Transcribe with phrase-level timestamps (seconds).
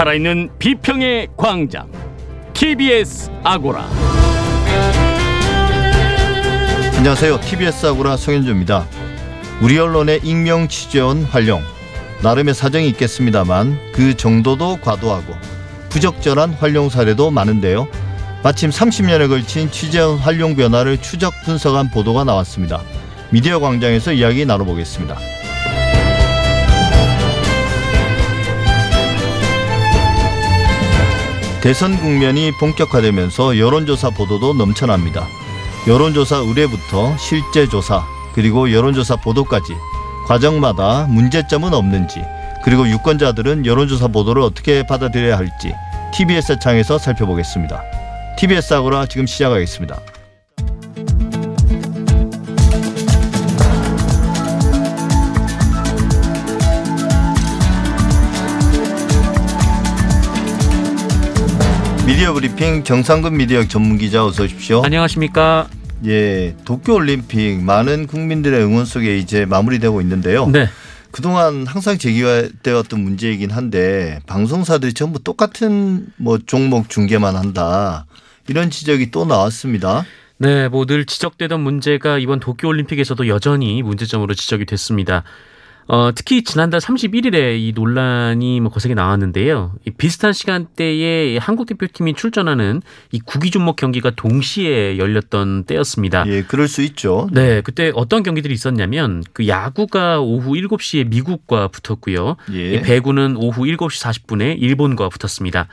[0.00, 1.92] 살아있는 비평의 광장
[2.54, 3.86] TBS 아고라
[6.96, 7.38] 안녕하세요.
[7.40, 8.86] TBS 아고라 송현주입니다.
[9.60, 11.60] 우리 언론의 익명 취재원 활용
[12.22, 15.34] 나름의 사정이 있겠습니다만 그 정도도 과도하고
[15.90, 17.86] 부적절한 활용 사례도 많은데요.
[18.42, 22.80] 마침 30년에 걸친 취재원 활용 변화를 추적 분석한 보도가 나왔습니다.
[23.28, 25.18] 미디어 광장에서 이야기 나눠보겠습니다.
[31.62, 35.28] 대선 국면이 본격화되면서 여론조사 보도도 넘쳐납니다.
[35.86, 38.02] 여론조사 의뢰부터 실제 조사
[38.34, 39.74] 그리고 여론조사 보도까지
[40.26, 42.22] 과정마다 문제점은 없는지
[42.64, 45.74] 그리고 유권자들은 여론조사 보도를 어떻게 받아들여야 할지
[46.14, 47.82] TBS 창에서 살펴보겠습니다.
[48.38, 50.00] TBS 아고라 지금 시작하겠습니다.
[62.20, 64.82] 미디어 브리핑 정상근 미디어 전문 기자 어서 오십시오.
[64.84, 65.70] 안녕하십니까?
[66.04, 70.46] 예, 도쿄 올림픽 많은 국민들의 응원 속에 이제 마무리되고 있는데요.
[70.46, 70.68] 네.
[71.12, 78.04] 그동안 항상 제기되었던 문제이긴 한데 방송사들이 전부 똑같은 뭐 종목 중계만 한다.
[78.48, 80.04] 이런 지적이 또 나왔습니다.
[80.36, 85.24] 네, 뭐 늘 지적되던 문제가 이번 도쿄올림픽에서도 여전히 문제점으로 지적이 됐습니다.
[85.92, 89.72] 어, 특히 지난달 31일에 이 논란이 뭐 거세게 나왔는데요.
[89.84, 96.26] 이 비슷한 시간대에 한국 대표팀이 출전하는 이 구기 종목 경기가 동시에 열렸던 때였습니다.
[96.28, 97.28] 예, 그럴 수 있죠.
[97.32, 102.36] 네, 그때 어떤 경기들이 있었냐면 그 야구가 오후 7시에 미국과 붙었고요.
[102.52, 102.74] 예.
[102.74, 105.66] 이 배구는 오후 7시 40분에 일본과 붙었습니다.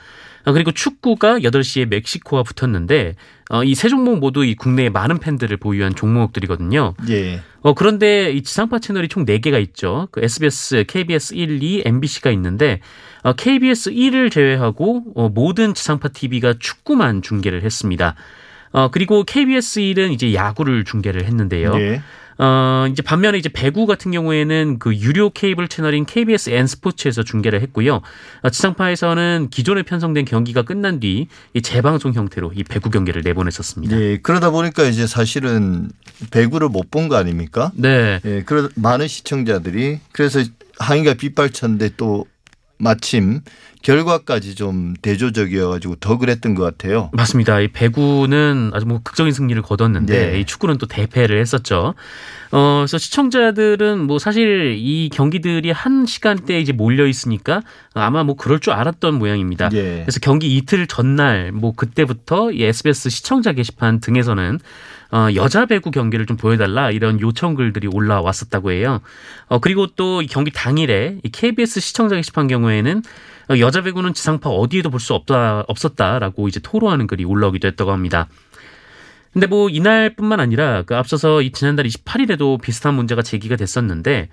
[0.44, 3.14] 어, 그리고 축구가 8시에 멕시코와 붙었는데
[3.50, 6.94] 어, 이 세 종목 모두 이 국내에 많은 팬들을 보유한 종목들이거든요.
[7.08, 7.40] 예.
[7.62, 10.08] 어, 그런데 이 지상파 채널이 총 4개가 있죠.
[10.10, 12.80] 그 SBS, KBS 1, 2, MBC가 있는데
[13.22, 18.14] 어, KBS 1을 제외하고 어, 모든 지상파 TV가 축구만 중계를 했습니다.
[18.72, 21.72] 어, 그리고 KBS 1은 이제 야구를 중계를 했는데요.
[21.80, 22.02] 예.
[22.40, 27.60] 어, 이제 반면에 이제 배구 같은 경우에는 그 유료 케이블 채널인 KBS N 스포츠에서 중계를
[27.62, 28.00] 했고요.
[28.42, 31.26] 어, 지상파에서는 기존에 편성된 경기가 끝난 뒤이
[31.62, 34.00] 재방송 형태로 이 배구 경기를 내보냈었습니다.
[34.00, 34.18] 예.
[34.18, 35.90] 그러다 보니까 이제 사실은
[36.30, 37.70] 배구를 못 본 거 아닙니까?
[37.74, 38.20] 네.
[38.24, 38.42] 예.
[38.44, 40.40] 그러 많은 시청자들이 그래서
[40.78, 42.24] 항의가 빗발쳤는데 또
[42.78, 43.40] 마침
[43.82, 47.10] 결과까지 좀 대조적이어가지고 더 그랬던 것 같아요.
[47.12, 47.60] 맞습니다.
[47.60, 50.40] 이 배구는 아주 뭐 극적인 승리를 거뒀는데 네.
[50.40, 51.94] 이 축구는 또 대패를 했었죠.
[52.50, 57.62] 어, 그래서 시청자들은 뭐 사실 이 경기들이 한 시간대에 이제 몰려 있으니까
[57.94, 59.68] 아마 뭐 그럴 줄 알았던 모양입니다.
[59.74, 60.02] 예.
[60.02, 64.58] 그래서 경기 이틀 전날 뭐 그때부터 이 SBS 시청자 게시판 등에서는
[65.10, 69.00] 어, 여자 배구 경기를 좀 보여달라 이런 요청 글들이 올라왔었다고 해요.
[69.48, 74.90] 어, 그리고 또이 경기 당일에 이 KBS 시청자 게시판 경우에는 어, 여자 배구는 지상파 어디에도
[74.90, 78.28] 볼 수 없다 없었다라고 이제 토로하는 글이 올라오기도 했다고 합니다.
[79.32, 84.28] 근데 뭐 이날뿐만 아니라 그 앞서서 이 지난달 28일에도 비슷한 문제가 제기가 됐었는데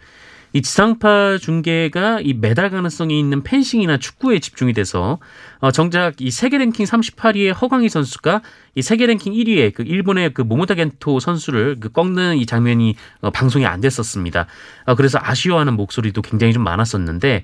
[0.54, 5.20] 이 지상파 중계가 이 메달 가능성이 있는 펜싱이나 축구에 집중이 돼서
[5.60, 8.42] 어 정작 이 세계 랭킹 38위의 허광희 선수가
[8.76, 13.32] 이 세계 랭킹 1위의 그 일본의 그 모모타 겐토 선수를 그 꺾는 이 장면이 어
[13.32, 14.48] 방송이 안 됐었습니다.
[14.86, 17.44] 어 그래서 아쉬워하는 목소리도 굉장히 좀 많았었는데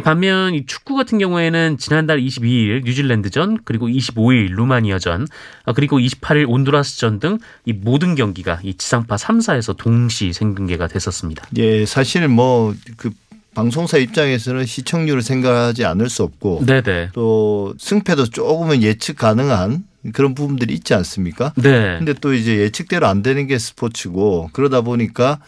[0.00, 5.26] 반면 이 축구 같은 경우에는 지난달 22일 뉴질랜드전 그리고 25일 루마니아전
[5.64, 11.46] 어, 그리고 28일 온두라스전 등 이 모든 경기가 이 지상파 3사에서 동시 생중계가 됐었습니다.
[11.56, 13.10] 예, 사실 뭐그
[13.54, 17.10] 방송사 입장에서는 시청률을 생각하지 않을 수 없고 네네.
[17.12, 21.52] 또 승패도 조금은 예측 가능한 그런 부분들이 있지 않습니까?
[21.56, 21.98] 네.
[21.98, 25.38] 근데 또 이제 예측대로 안 되는 게 스포츠고 그러다 보니까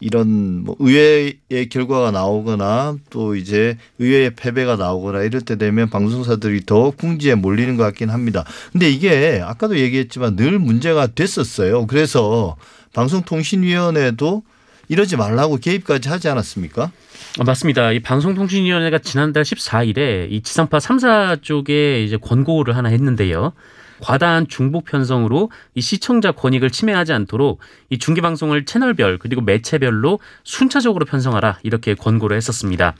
[0.00, 6.90] 이런 뭐 의외의 결과가 나오거나 또 이제 의외의 패배가 나오거나 이럴 때 되면 방송사들이 더
[6.90, 8.44] 궁지에 몰리는 것 같긴 합니다.
[8.72, 11.86] 근데 이게 아까도 얘기했지만 늘 문제가 됐었어요.
[11.86, 12.56] 그래서
[12.92, 14.42] 방송통신위원회도
[14.88, 16.90] 이러지 말라고 개입까지 하지 않았습니까?
[17.38, 17.92] 어, 맞습니다.
[17.92, 23.52] 이 방송통신위원회가 지난달 14일에 이 지상파 3사 쪽에 이제 권고를 하나 했는데요.
[24.00, 27.60] 과다한 중복 편성으로 이 시청자 권익을 침해하지 않도록
[27.90, 32.94] 이 중계 방송을 채널별 그리고 매체별로 순차적으로 편성하라 이렇게 권고를 했었습니다.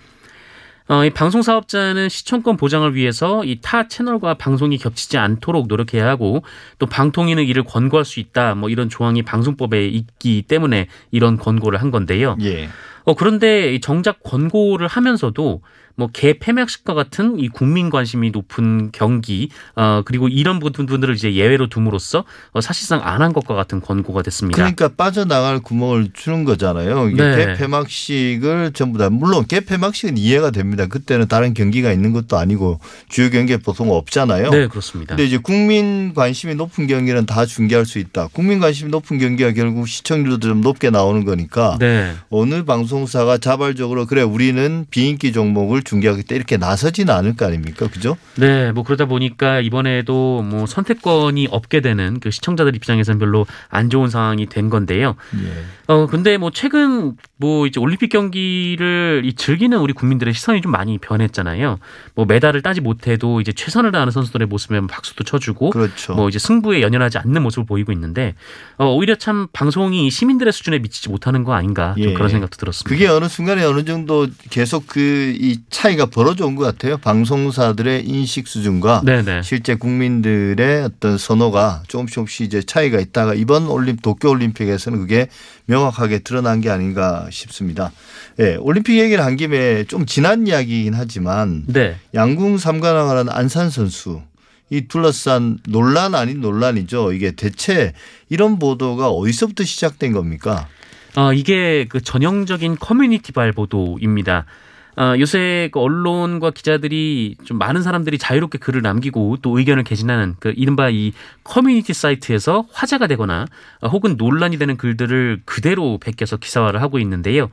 [0.87, 6.43] 어, 이 방송 사업자는 시청권 보장을 위해서 이 타 채널과 방송이 겹치지 않도록 노력해야 하고
[6.79, 11.91] 또 방통위는 이를 권고할 수 있다 뭐 이런 조항이 방송법에 있기 때문에 이런 권고를 한
[11.91, 12.37] 건데요.
[12.43, 12.69] 예.
[13.05, 15.63] 어, 그런데 이 정작 권고를 하면서도
[15.97, 22.25] 뭐 개폐막식과 같은 이 국민 관심이 높은 경기 어 그리고 이런 부분들을 이제 예외로 둠으로써
[22.53, 24.57] 어, 사실상 안 한 것과 같은 권고가 됐습니다.
[24.57, 27.09] 그러니까 빠져나갈 구멍을 주는 거잖아요.
[27.11, 27.47] 이게 네.
[27.47, 30.87] 개폐막식을 전부 다 물론 개폐막식은 이해가 됩니다.
[30.87, 34.51] 그때는 다른 경기가 있는 것도 아니고 주요 경기에 보통 없잖아요.
[34.51, 35.15] 네, 그렇습니다.
[35.15, 38.29] 근데 이제 국민 관심이 높은 경기는 다 중계할 수 있다.
[38.33, 42.13] 국민 관심이 높은 경기가 결국 시청률도 좀 높게 나오는 거니까 네.
[42.31, 47.89] 어느 방송 사가 자발적으로 그래 우리는 비인기 종목을 중계하겠다 이렇게 나서지는 않을 거 아닙니까?
[47.89, 48.17] 그죠?
[48.37, 54.09] 네, 뭐 그러다 보니까 이번에도 뭐 선택권이 없게 되는 그 시청자들 입장에서는 별로 안 좋은
[54.09, 55.17] 상황이 된 건데요.
[55.37, 55.65] 예.
[55.87, 60.99] 어 근데 뭐 최근 뭐 이제 올림픽 경기를 이 즐기는 우리 국민들의 시선이 좀 많이
[60.99, 61.79] 변했잖아요.
[62.15, 66.15] 뭐 메달을 따지 못해도 이제 최선을 다하는 선수들의 모습에 박수도 쳐주고 그렇죠.
[66.15, 68.35] 뭐 이제 승부에 연연하지 않는 모습을 보이고 있는데
[68.79, 72.13] 어, 오히려 참 방송이 시민들의 수준에 미치지 못하는 거 아닌가 좀 예.
[72.13, 72.89] 그런 생각도 들었습니다.
[72.89, 76.97] 그게 어느 순간에 어느 정도 계속 그 이 차이가 벌어져 온 것 같아요.
[76.99, 79.43] 방송사들의 인식 수준과 네네.
[79.43, 85.29] 실제 국민들의 어떤 선호가 조금씩 조금씩 이제 차이가 있다가 이번 올림 도쿄 올림픽에서는 그게
[85.67, 87.93] 명확하게 드러난 게 아닌가 싶습니다.
[88.41, 91.97] 예, 올림픽 얘기를 한 김에 좀 지난 이야기이긴 하지만 네.
[92.15, 94.23] 양궁 삼관왕을 안산 선수
[94.71, 97.13] 이 둘러싼 논란 아닌 논란이죠.
[97.13, 97.93] 이게 대체
[98.29, 100.69] 이런 보도가 어디서부터 시작된 겁니까?
[101.17, 104.47] 어, 이게 그 전형적인 커뮤니티발 보도입니다.
[104.97, 110.53] 어, 요새 그 언론과 기자들이 좀 많은 사람들이 자유롭게 글을 남기고 또 의견을 개진하는 그
[110.57, 111.13] 이른바 이
[111.43, 113.47] 커뮤니티 사이트에서 화제가 되거나
[113.81, 117.51] 어, 혹은 논란이 되는 글들을 그대로 베껴서 기사화를 하고 있는데요.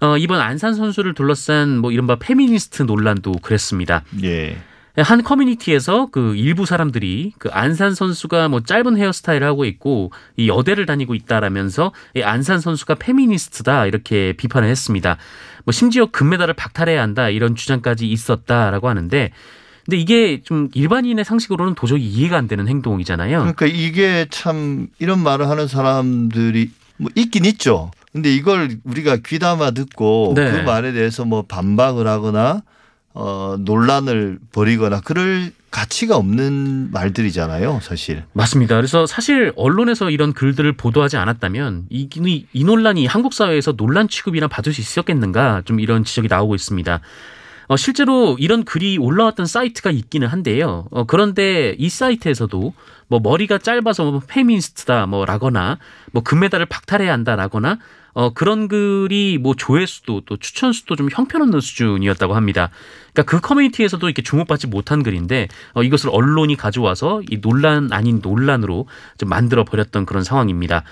[0.00, 4.04] 어, 이번 안산 선수를 둘러싼 뭐 이른바 페미니스트 논란도 그랬습니다.
[4.22, 4.56] 예.
[5.02, 10.86] 한 커뮤니티에서 그 일부 사람들이 그 안산 선수가 뭐 짧은 헤어스타일을 하고 있고 이 여대를
[10.86, 15.16] 다니고 있다라면서 이 안산 선수가 페미니스트다 이렇게 비판을 했습니다.
[15.64, 19.30] 뭐 심지어 금메달을 박탈해야 한다 이런 주장까지 있었다라고 하는데
[19.84, 23.38] 근데 이게 좀 일반인의 상식으로는 도저히 이해가 안 되는 행동이잖아요.
[23.38, 27.90] 그러니까 이게 참 이런 말을 하는 사람들이 뭐 있긴 있죠.
[28.12, 30.50] 근데 이걸 우리가 귀담아 듣고 네.
[30.50, 32.62] 그 말에 대해서 뭐 반박을 하거나
[33.20, 38.22] 어 논란을 벌이거나 그럴 가치가 없는 말들이잖아요, 사실.
[38.32, 38.76] 맞습니다.
[38.76, 44.46] 그래서 사실 언론에서 이런 글들을 보도하지 않았다면 이, 이, 이 논란이 한국 사회에서 논란 취급이나
[44.46, 47.00] 받을 수 있었겠는가 좀 이런 지적이 나오고 있습니다.
[47.66, 50.86] 어, 실제로 이런 글이 올라왔던 사이트가 있기는 한데요.
[50.92, 52.72] 어, 그런데 이 사이트에서도
[53.08, 55.78] 뭐 머리가 짧아서 뭐 페미니스트다 뭐라거나
[56.12, 57.78] 뭐 금메달을 박탈해야 한다라거나
[58.18, 62.68] 어, 그런 글이 뭐 조회수도 또 추천수도 좀 형편없는 수준이었다고 합니다.
[63.12, 68.88] 그러니까 그 커뮤니티에서도 이렇게 주목받지 못한 글인데 어, 이것을 언론이 가져와서 이 논란 아닌 논란으로
[69.18, 70.82] 좀 만들어 버렸던 그런 상황입니다.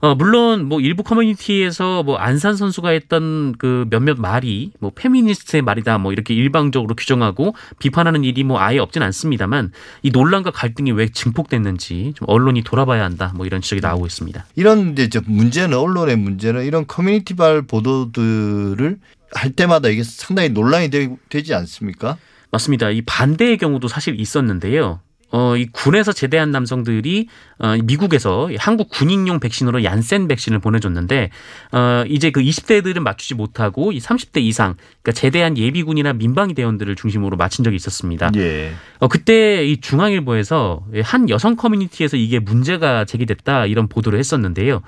[0.00, 5.98] 어, 물론 뭐 일부 커뮤니티에서 뭐 안산 선수가 했던 그 몇몇 말이 뭐 페미니스트의 말이다
[5.98, 9.72] 뭐 이렇게 일방적으로 규정하고 비판하는 일이 뭐 아예 없진 않습니다만
[10.02, 14.44] 이 논란과 갈등이 왜 증폭됐는지 좀 언론이 돌아봐야 한다 뭐 이런 지적이 나오고 있습니다.
[14.56, 18.98] 이런 이제 저 문제는 언론의 문제는 이런 커뮤니티발 보도들을
[19.32, 22.16] 할 때마다 이게 상당히 논란이 되, 되지 않습니까?
[22.50, 22.90] 맞습니다.
[22.90, 25.00] 이 반대의 경우도 사실 있었는데요.
[25.32, 27.28] 어, 이 군에서 제대한 남성들이
[27.58, 31.30] 어, 미국에서 한국 군인용 백신으로 얀센 백신을 보내줬는데
[31.72, 37.36] 어, 이제 그 20대들은 맞추지 못하고 이 30대 이상 그러니까 제대한 예비군이나 민방위 대원들을 중심으로
[37.36, 38.30] 맞힌 적이 있었습니다.
[38.36, 38.72] 예.
[38.98, 44.82] 어, 그때 이 중앙일보에서 한 여성 커뮤니티에서 이게 문제가 제기됐다 이런 보도를 했었는데요.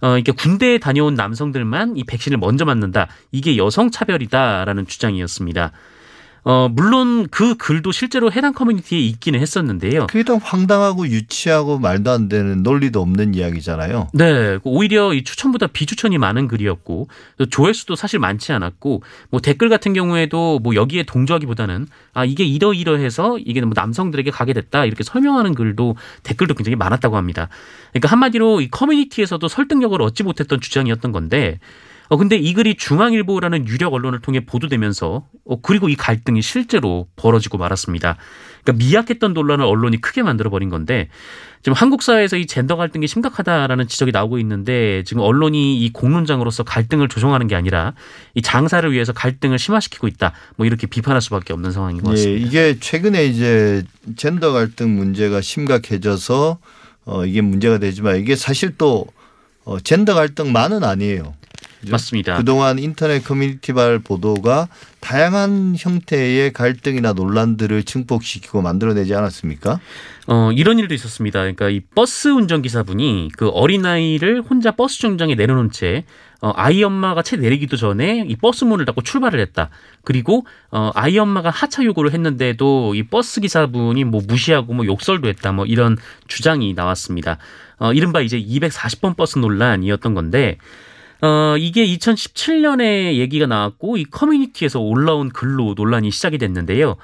[0.00, 3.08] 어, 이게 군대에 다녀온 남성들만 이 백신을 먼저 맞는다.
[3.32, 5.72] 이게 여성 차별이다라는 주장이었습니다.
[6.48, 10.06] 어, 물론 그 글도 실제로 해당 커뮤니티에 있기는 했었는데요.
[10.06, 14.10] 그게 더 황당하고 유치하고 말도 안 되는 논리도 없는 이야기잖아요.
[14.14, 19.92] 네, 오히려 이 추천보다 비추천이 많은 글이었고 또 조회수도 사실 많지 않았고 뭐 댓글 같은
[19.92, 25.96] 경우에도 뭐 여기에 동조하기보다는 아 이게 이러이러해서 이게 뭐 남성들에게 가게 됐다 이렇게 설명하는 글도
[26.22, 27.48] 댓글도 굉장히 많았다고 합니다.
[27.90, 31.58] 그러니까 한마디로 이 커뮤니티에서도 설득력을 얻지 못했던 주장이었던 건데
[32.08, 37.58] 어 근데 이 글이 중앙일보라는 유력 언론을 통해 보도되면서 어 그리고 이 갈등이 실제로 벌어지고
[37.58, 38.16] 말았습니다.
[38.62, 41.08] 그러니까 미약했던 논란을 언론이 크게 만들어 버린 건데
[41.62, 47.08] 지금 한국 사회에서 이 젠더 갈등이 심각하다라는 지적이 나오고 있는데 지금 언론이 이 공론장으로서 갈등을
[47.08, 47.94] 조정하는 게 아니라
[48.34, 50.32] 이 장사를 위해서 갈등을 심화시키고 있다.
[50.56, 52.46] 뭐 이렇게 비판할 수밖에 없는 상황인 것 예, 같습니다.
[52.46, 53.82] 이게 최근에 이제
[54.16, 56.58] 젠더 갈등 문제가 심각해져서
[57.06, 59.06] 어 이게 문제가 되지만 이게 사실 또
[59.64, 61.34] 어, 젠더 갈등만은 아니에요.
[61.90, 62.36] 맞습니다.
[62.36, 64.68] 그동안 인터넷 커뮤니티발 보도가
[65.00, 69.78] 다양한 형태의 갈등이나 논란들을 증폭시키고 만들어내지 않았습니까?
[70.26, 71.40] 어, 이런 일도 있었습니다.
[71.40, 76.04] 그러니까 이 버스 운전기사분이 그 어린아이를 혼자 버스 정장에 내려놓은 채
[76.42, 79.70] 어, 아이 엄마가 채 내리기도 전에 이 버스 문을 닫고 출발을 했다.
[80.02, 85.52] 그리고 어, 아이 엄마가 하차 요구를 했는데도 이 버스 기사분이 뭐 무시하고 뭐 욕설도 했다.
[85.52, 85.96] 뭐 이런
[86.28, 87.38] 주장이 나왔습니다.
[87.78, 90.58] 어, 이른바 이제 240번 버스 논란이었던 건데
[91.22, 96.96] 어, 이게 2017년에 얘기가 나왔고 이 커뮤니티에서 올라온 글로 논란이 시작이 됐는데요.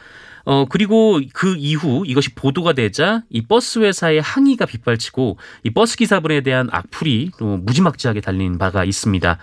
[0.44, 6.40] 어, 그리고 그 이후 이것이 보도가 되자 이 버스 회사의 항의가 빗발치고 이 버스 기사분에
[6.40, 9.38] 대한 악플이 또 무지막지하게 달린 바가 있습니다.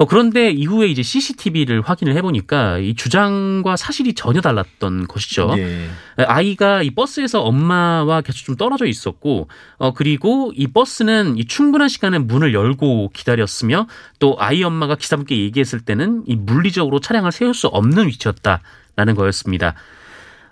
[0.00, 5.52] 어, 그런데 이후에 이제 CCTV를 확인을 해보니까 이 주장과 사실이 전혀 달랐던 것이죠.
[5.58, 5.90] 예.
[6.16, 12.18] 아이가 이 버스에서 엄마와 계속 좀 떨어져 있었고, 어, 그리고 이 버스는 이 충분한 시간에
[12.18, 13.88] 문을 열고 기다렸으며
[14.20, 19.74] 또 아이 엄마가 기사분께 얘기했을 때는 이 물리적으로 차량을 세울 수 없는 위치였다라는 거였습니다.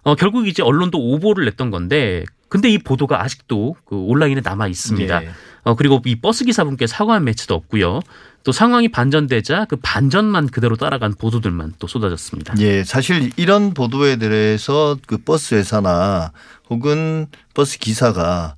[0.03, 5.25] 어, 결국 이제 언론도 오보를 냈던 건데, 근데 이 보도가 아직도 그 온라인에 남아 있습니다.
[5.25, 5.31] 예.
[5.65, 8.01] 어, 그리고 이 버스 기사분께 사과한 매체도 없고요.
[8.45, 12.55] 또 상황이 반전되자 그 반전만 그대로 따라간 보도들만 또 쏟아졌습니다.
[12.61, 16.33] 예, 사실 이런 보도에 대해서 그 버스 회사나
[16.71, 18.55] 혹은 버스 기사가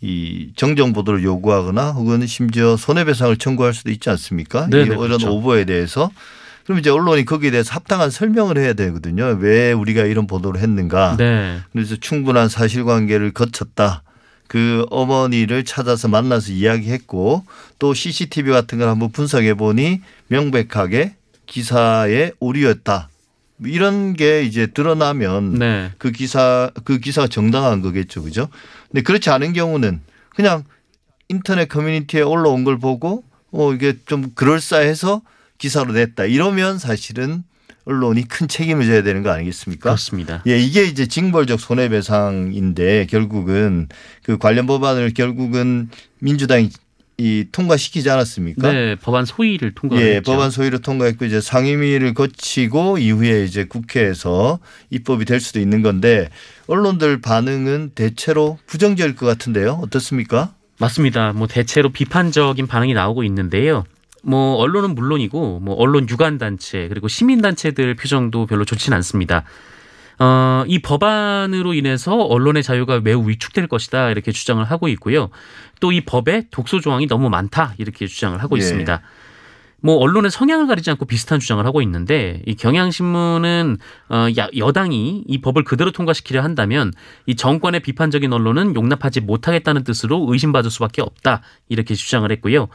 [0.00, 4.66] 이 정정 보도를 요구하거나 혹은 심지어 손해배상을 청구할 수도 있지 않습니까?
[4.68, 5.34] 네네, 이 이런 그렇죠.
[5.34, 6.10] 오보에 대해서
[6.64, 9.36] 그럼 이제 언론이 거기에 대해서 합당한 설명을 해야 되거든요.
[9.38, 11.16] 왜 우리가 이런 보도를 했는가?
[11.18, 11.58] 네.
[11.72, 14.02] 그래서 충분한 사실관계를 거쳤다.
[14.48, 17.44] 그 어머니를 찾아서 만나서 이야기했고
[17.78, 21.14] 또 CCTV 같은 걸 한번 분석해 보니 명백하게
[21.46, 23.08] 기사의 오류였다.
[23.64, 25.92] 이런 게 이제 드러나면 네.
[25.98, 28.48] 그 기사 그 기사가 정당한 거겠죠, 그죠?
[28.90, 30.00] 근데 그렇지 않은 경우는
[30.34, 30.64] 그냥
[31.28, 35.22] 인터넷 커뮤니티에 올라온 걸 보고 어 이게 좀 그럴싸해서
[35.58, 36.24] 기사로 냈다.
[36.24, 37.44] 이러면 사실은
[37.86, 39.90] 언론이 큰 책임을 져야 되는 거 아니겠습니까?
[39.90, 40.42] 그렇습니다.
[40.46, 43.88] 예, 이게 이제 징벌적 손해배상인데 결국은
[44.22, 46.70] 그 관련 법안을 결국은 민주당이
[47.16, 48.72] 이 통과시키지 않았습니까?
[48.72, 50.22] 네, 법안 소위를 예, 통과했죠.
[50.22, 54.58] 법안 소위를 통과했고 이제 상임위를 거치고 이후에 이제 국회에서
[54.90, 56.28] 입법이 될 수도 있는 건데
[56.66, 59.78] 언론들 반응은 대체로 부정적일 것 같은데요.
[59.82, 60.54] 어떻습니까?
[60.80, 61.32] 맞습니다.
[61.32, 63.84] 뭐 대체로 비판적인 반응이 나오고 있는데요.
[64.24, 69.44] 뭐 언론은 물론이고 뭐 언론 유관 단체 그리고 시민 단체들 표정도 별로 좋지는 않습니다.
[70.18, 75.30] 어, 이 법안으로 인해서 언론의 자유가 매우 위축될 것이다 이렇게 주장을 하고 있고요.
[75.80, 78.60] 또 이 법에 독소 조항이 너무 많다 이렇게 주장을 하고 예.
[78.60, 79.02] 있습니다.
[79.80, 83.76] 뭐 언론의 성향을 가리지 않고 비슷한 주장을 하고 있는데 이 경향신문은
[84.08, 86.90] 어, 야- 여당이 이 법을 그대로 통과시키려 한다면
[87.26, 92.68] 이 정권의 비판적인 언론은 용납하지 못하겠다는 뜻으로 의심받을 수밖에 없다 이렇게 주장을 했고요.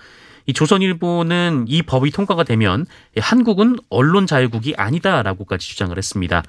[0.45, 2.85] 이 조선일보는 이 법이 통과가 되면
[3.17, 6.43] 한국은 언론 자유국이 아니다라고까지 주장을 했습니다.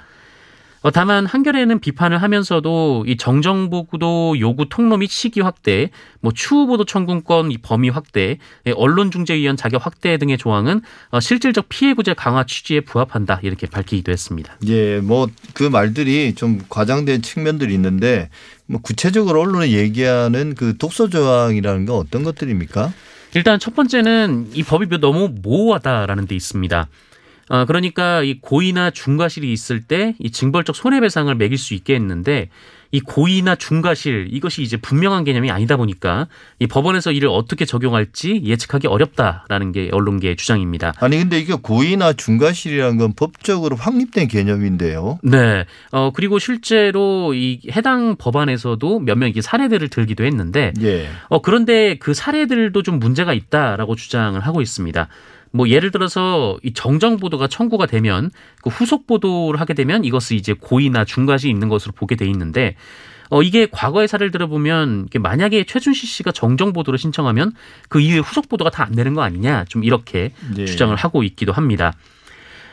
[0.83, 6.87] 어, 다만 한겨레는 비판을 하면서도 이 정정보도 요구 통로 및 시기 확대, 뭐 추후 보도
[6.87, 10.81] 청구권 이 범위 확대, 예, 언론중재위원 자격 확대 등의 조항은
[11.11, 14.57] 어, 실질적 피해 구제 강화 취지에 부합한다 이렇게 밝히기도 했습니다.
[14.69, 18.31] 예, 뭐 그 말들이 좀 과장된 측면들이 있는데
[18.65, 22.93] 뭐 구체적으로 언론이 얘기하는 그 독소 조항이라는 건 어떤 것들입니까?
[23.35, 26.89] 일단 첫 번째는 이 법이 너무 모호하다라는 데 있습니다.
[27.51, 32.49] 어, 그러니까 이 고의나 중과실이 있을 때 이 징벌적 손해배상을 매길 수 있게 했는데
[32.93, 36.27] 이 고의나 중과실 이것이 이제 분명한 개념이 아니다 보니까
[36.59, 40.95] 이 법원에서 이를 어떻게 적용할지 예측하기 어렵다라는 게 언론계의 주장입니다.
[40.99, 45.21] 아니 근데 이게 고의나 중과실이라는 건 법적으로 확립된 개념인데요.
[45.23, 45.65] 네.
[45.93, 51.09] 어, 그리고 실제로 이 해당 법안에서도 몇몇 이게 사례들을 들기도 했는데 예.
[51.29, 55.09] 어, 그런데 그 사례들도 좀 문제가 있다라고 주장을 하고 있습니다.
[55.53, 58.31] 뭐 예를 들어서 이 정정 보도가 청구가 되면
[58.63, 62.77] 그 후속 보도를 하게 되면 이것을 이제 고의나 중과시 있는 것으로 보게 돼 있는데
[63.31, 67.53] 어 이게 과거의 사례를 들어보면 만약에 최준실 씨가 정정 보도를 신청하면
[67.89, 70.65] 그 이후에 후속 보도가 다 안 되는 거 아니냐 좀 이렇게 예.
[70.65, 71.93] 주장을 하고 있기도 합니다.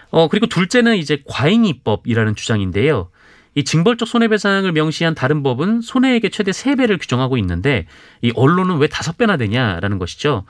[0.09, 3.09] 어 그리고 둘째는 이제 과잉이법이라는 주장인데요.
[3.55, 7.87] 이 징벌적 손해배상을 명시한 다른 법은 손해액의 최대 세배를 규정하고 있는데
[8.21, 10.45] 이 언론은 왜 다섯 배나 되냐라는 것이죠.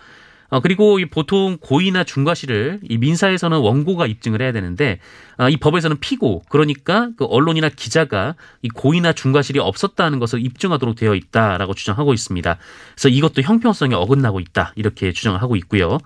[0.49, 4.99] 어, 그리고 이 보통 고의나 중과실을 이 민사에서는 원고가 입증을 해야 되는데
[5.37, 11.15] 아, 이 법에서는 피고 그러니까 그 언론이나 기자가 이 고의나 중과실이 없었다는 것을 입증하도록 되어
[11.15, 12.57] 있다라고 주장하고 있습니다.
[12.95, 15.99] 그래서 이것도 형평성에 어긋나고 있다 이렇게 주장을 하고 있고요.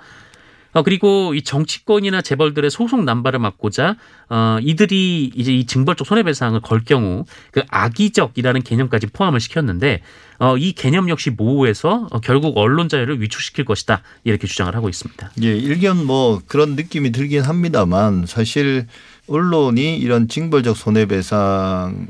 [0.73, 3.97] 어, 그리고 이 정치권이나 재벌들의 소송 남발을 막고자
[4.29, 10.01] 어, 이들이 이제 이 징벌적 손해배상을 걸 경우 그 악의적이라는 개념까지 포함을 시켰는데
[10.39, 15.31] 어, 이 개념 역시 모호해서 어, 결국 언론 자유를 위축시킬 것이다 이렇게 주장을 하고 있습니다.
[15.43, 18.87] 예, 일견 뭐 그런 느낌이 들긴 합니다만 사실
[19.27, 22.05] 언론이 이런 징벌적 손해배상에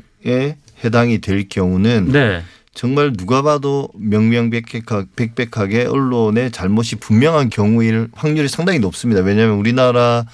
[0.84, 2.42] 해당이 될 경우는 네.
[2.74, 9.20] 정말 누가 봐도 명명백백하게 언론의 잘못이 분명한 경우일 확률이 상당히 높습니다.
[9.22, 10.24] 왜냐하면 우리나라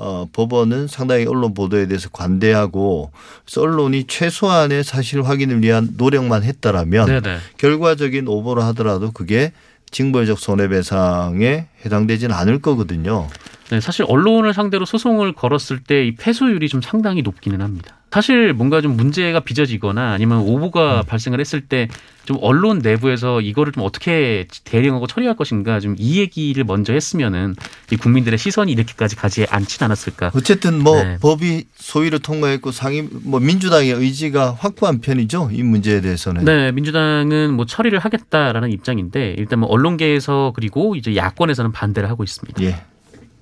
[0.00, 3.10] 어, 법원은 상당히 언론 보도에 대해서 관대하고
[3.56, 7.38] 언론이 최소한의 사실 확인을 위한 노력만 했다라면 네네.
[7.56, 9.52] 결과적인 오보를 하더라도 그게
[9.90, 13.28] 징벌적 손해배상에 해당되지는 않을 거거든요.
[13.70, 17.96] 네, 사실 언론을 상대로 소송을 걸었을 때 이 패소율이 좀 상당히 높기는 합니다.
[18.10, 21.88] 사실 뭔가 좀 문제가 빚어지거나 아니면 오보가 발생을 했을 때
[22.28, 27.54] 좀 언론 내부에서 이거를 좀 어떻게 대응하고 처리할 것인가 좀 이 얘기를 먼저 했으면은
[27.90, 30.32] 이 국민들의 시선이 이렇게까지 가지 않진 않았을까.
[30.34, 31.16] 어쨌든 뭐 네.
[31.22, 35.48] 법이 소위를 통과했고 상임 뭐 민주당의 의지가 확고한 편이죠.
[35.54, 36.44] 이 문제에 대해서는.
[36.44, 42.62] 네, 민주당은 뭐 처리를 하겠다라는 입장인데 일단 뭐 언론계에서 그리고 이제 야권에서는 반대를 하고 있습니다.
[42.62, 42.76] 예.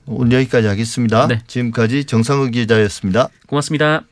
[0.06, 1.26] 오늘 여기까지 하겠습니다.
[1.26, 1.40] 네.
[1.46, 3.28] 지금까지 정상욱 기자였습니다.
[3.46, 4.02] 고맙습니다.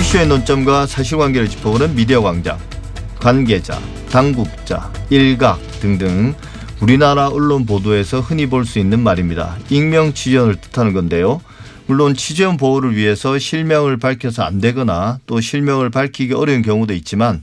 [0.00, 2.58] 이슈의 논점과 사실관계를 짚어보는 미디어 광장.
[3.18, 6.34] 관계자, 당국자, 일각 등등
[6.80, 9.56] 우리나라 언론 보도에서 흔히 볼 수 있는 말입니다.
[9.70, 11.40] 익명 취재원을 뜻하는 건데요.
[11.86, 17.42] 물론 취재원 보호를 위해서 실명을 밝혀서 안 되거나 또 실명을 밝히기 어려운 경우도 있지만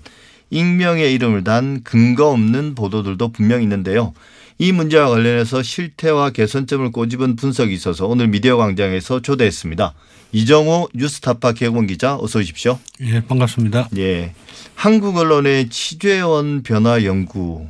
[0.49, 4.13] 익명의 이름을 단 근거 없는 보도들도 분명 있는데요.
[4.59, 9.93] 이 문제와 관련해서 실태와 개선점을 꼬집은 분석이 있어서 오늘 미디어 광장에서 초대했습니다.
[10.31, 12.79] 이정호 뉴스타파 개공 기자 어서 오십시오.
[13.01, 13.89] 예, 반갑습니다.
[13.97, 14.33] 예.
[14.75, 17.67] 한국 언론의 취재원 변화 연구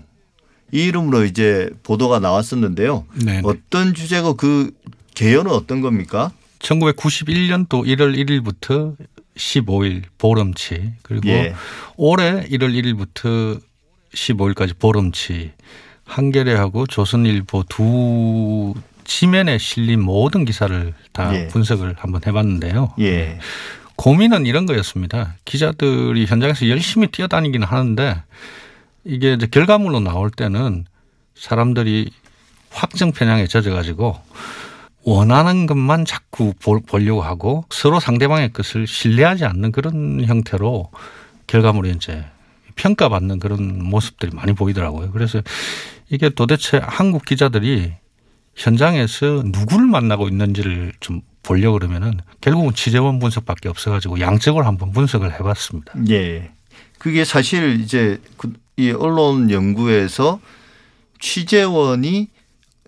[0.72, 3.06] 이 이름으로 이제 보도가 나왔었는데요.
[3.24, 3.42] 네.
[3.44, 4.72] 어떤 주제고 그
[5.14, 6.32] 개요는 어떤 겁니까?
[6.64, 8.96] 1991년도 1월 1일부터
[9.36, 11.54] 15일 보름치 그리고 예.
[11.98, 13.62] 올해 1월 1일부터
[14.14, 15.52] 15일까지 보름치
[16.06, 21.48] 한겨레하고 조선일보 두 지면에 실린 모든 기사를 다 예.
[21.48, 22.94] 분석을 한번 해봤는데요.
[23.00, 23.40] 예.
[23.96, 25.36] 고민은 이런 거였습니다.
[25.46, 28.24] 기자들이 현장에서 열심히 뛰어다니기는 하는데
[29.04, 30.86] 이게 이제 결과물로 나올 때는
[31.36, 32.12] 사람들이
[32.70, 34.20] 확정 편향에 젖어가지고
[35.04, 40.90] 원하는 것만 자꾸 보- 보려고 하고 서로 상대방의 것을 신뢰하지 않는 그런 형태로
[41.48, 42.26] 결과물에 이제
[42.76, 45.12] 평가받는 그런 모습들이 많이 보이더라고요.
[45.12, 45.42] 그래서
[46.10, 47.94] 이게 도대체 한국 기자들이
[48.56, 55.94] 현장에서 누구를 만나고 있는지를 좀 보려고 그러면은 결국은 취재원 분석밖에 없어가지고 양적으로 한번 분석을 해봤습니다.
[56.10, 56.52] 예.
[56.98, 60.40] 그게 사실 이제 그- 이 언론 연구에서
[61.20, 62.30] 취재원이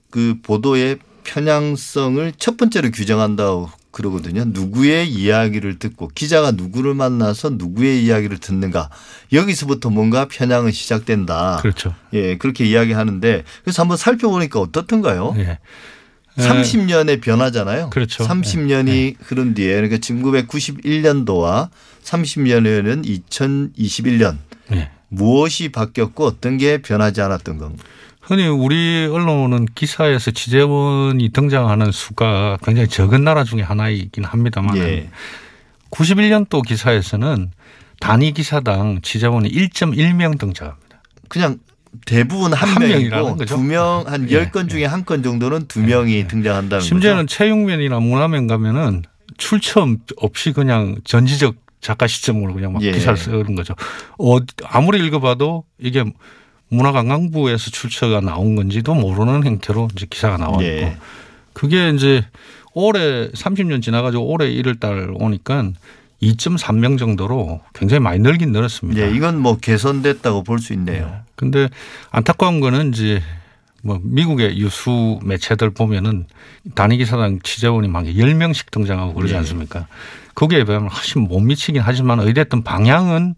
[0.10, 4.44] 그 보도의 편향성을 첫 번째로 규정한다고 그러거든요.
[4.46, 8.90] 누구의 이야기를 듣고 기자가 누구를 만나서 누구의 이야기를 듣는가
[9.32, 11.60] 여기서부터 뭔가 편향은 시작된다.
[11.62, 11.96] 그렇죠.
[12.14, 15.34] 예, 그렇게 이야기하는데 그래서 한번 살펴보니까 어떻던가요?
[15.38, 15.60] 예.
[16.38, 17.90] 30년의 변화잖아요.
[17.92, 18.26] 그렇죠.
[18.26, 21.70] 30년이 흐른 뒤에 그러니까 1991년도와
[22.04, 24.38] 30년에는 2021년
[24.74, 24.92] 예.
[25.08, 27.84] 무엇이 바뀌었고 어떤 게 변하지 않았던 건가?
[28.26, 35.10] 흔히 우리 언론은 기사에서 취재원이 등장하는 수가 굉장히 적은 나라 중에 하나이긴 합니다만 예.
[35.92, 37.52] 91년도 기사에서는
[38.00, 41.02] 단위 기사당 취재원이 1.1명 등장합니다.
[41.30, 41.60] 그냥
[42.06, 43.46] 대부분 한, 한 명이고.
[43.46, 47.36] 두 명한 예, 열건 중에 한 건 정도는 두 명이 등장한다는 심지어는 거죠.
[47.38, 49.04] 채용면이나 문화면 가면은
[49.38, 52.92] 출처 없이 그냥 전지적 작가 시점으로 그냥 막 예.
[52.92, 53.76] 기사를 쓰는 거죠.
[54.18, 56.04] 어, 아무리 읽어봐도 이게
[56.70, 60.98] 문화관광부에서 출처가 나온 건지도 모르는 형태로 이제 기사가 있고 예.
[61.54, 62.26] 그게 이제
[62.74, 65.72] 올해 30년 지나가지고 올해 1월 달 오니까
[66.22, 69.02] 2.3명 정도로 굉장히 많이 늘긴 늘었습니다.
[69.02, 71.20] 예, 이건 뭐 개선됐다고 볼 수 있네요.
[71.36, 71.70] 근데
[72.12, 73.22] 안타까운 거는 이제
[73.84, 76.26] 뭐 미국의 유수 매체들 보면은
[76.74, 79.40] 단위 기사당 취재원이 막 10명씩 등장하고 그러지 네.
[79.40, 79.88] 않습니까?
[80.34, 83.36] 거기에 비하면 훨씬 못 미치긴 하지만 어찌됐든 방향은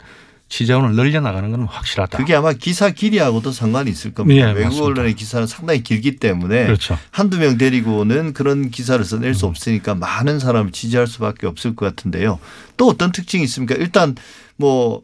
[0.49, 2.17] 취재원을 늘려나가는 건 확실하다.
[2.17, 4.41] 그게 아마 기사 길이하고도 상관이 있을 겁니다.
[4.41, 4.85] 예, 외국 맞습니다.
[4.85, 6.97] 언론의 기사는 상당히 길기 때문에 그렇죠.
[7.11, 9.33] 한두 명 데리고는 그런 기사를 써낼 음.
[9.33, 12.39] 수 없으니까 많은 사람을 지지할 수밖에 없을 것 같은데요.
[12.77, 13.75] 또 어떤 특징이 있습니까?
[13.75, 14.15] 일단
[14.55, 15.01] 뭐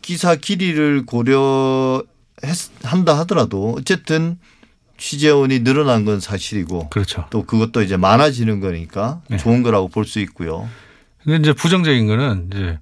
[0.00, 2.02] 기사 길이를 고려한다
[3.20, 4.38] 하더라도 어쨌든
[4.96, 7.26] 취재원이 늘어난 건 사실이고 그렇죠.
[7.30, 9.36] 또 그것도 이제 많아지는 거니까 네.
[9.36, 10.68] 좋은 거라고 볼 수 있고요.
[11.22, 12.78] 근데 이제 부정적인 거는 이제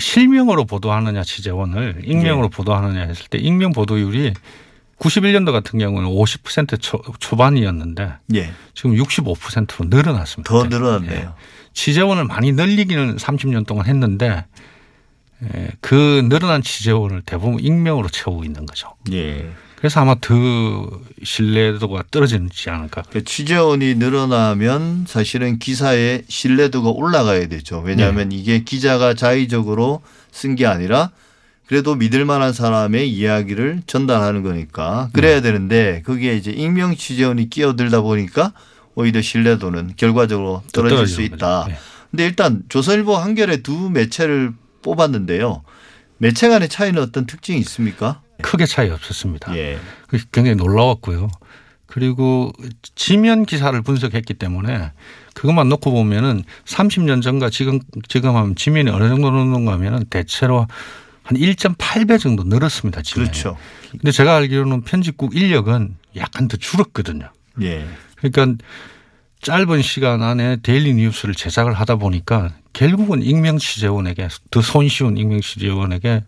[0.00, 2.56] 실명으로 보도하느냐 취재원을 익명으로 네.
[2.56, 4.34] 보도하느냐 했을 때 익명 보도율이
[4.98, 8.52] 91년도 같은 경우는 50% 초, 초반이었는데 예.
[8.74, 10.48] 지금 65%로 늘어났습니다.
[10.48, 11.34] 더 늘어났네요.
[11.72, 14.44] 취재원을 많이 늘리기는 30년 동안 했는데
[15.42, 18.94] 예, 그 늘어난 취재원을 대부분 익명으로 채우고 있는 거죠.
[19.12, 19.50] 예.
[19.84, 20.32] 그래서 아마 더
[21.22, 23.02] 신뢰도가 떨어지지 않을까.
[23.10, 27.82] 그 취재원이 늘어나면 사실은 기사의 신뢰도가 올라가야 되죠.
[27.84, 28.36] 왜냐하면 네.
[28.36, 30.00] 이게 기자가 자의적으로
[30.32, 31.10] 쓴 게 아니라
[31.66, 35.42] 그래도 믿을 만한 사람의 이야기를 전달하는 거니까 그래야 네.
[35.42, 38.54] 되는데 거기에 이제 익명 취재원이 끼어들다 보니까
[38.94, 41.66] 오히려 신뢰도는 결과적으로 떨어질 수 있다.
[41.68, 41.76] 네.
[42.10, 45.62] 근데 일단 조선일보 한겨레 두 매체를 뽑았는데요.
[46.16, 48.22] 매체 간의 차이는 어떤 특징이 있습니까?
[48.42, 49.56] 크게 차이 없었습니다.
[49.56, 49.78] 예.
[50.06, 51.28] 그 굉장히 놀라웠고요.
[51.86, 52.52] 그리고
[52.94, 54.90] 지면 기사를 분석했기 때문에
[55.34, 60.66] 그것만 놓고 보면은 30년 전과 지금 지금 하면 지면이 어느 정도 늘는가 하면은 대체로
[61.22, 63.02] 한 1.8배 정도 늘었습니다.
[63.02, 63.30] 지면이.
[63.30, 63.56] 그렇죠.
[63.90, 67.30] 근데 제가 알기로는 편집국 인력은 약간 더 줄었거든요.
[67.62, 67.86] 예.
[68.16, 68.64] 그러니까
[69.40, 76.24] 짧은 시간 안에 daily 뉴스를 제작을 하다 보니까 결국은 익명 취재원에게 더 손쉬운 익명 취재원에게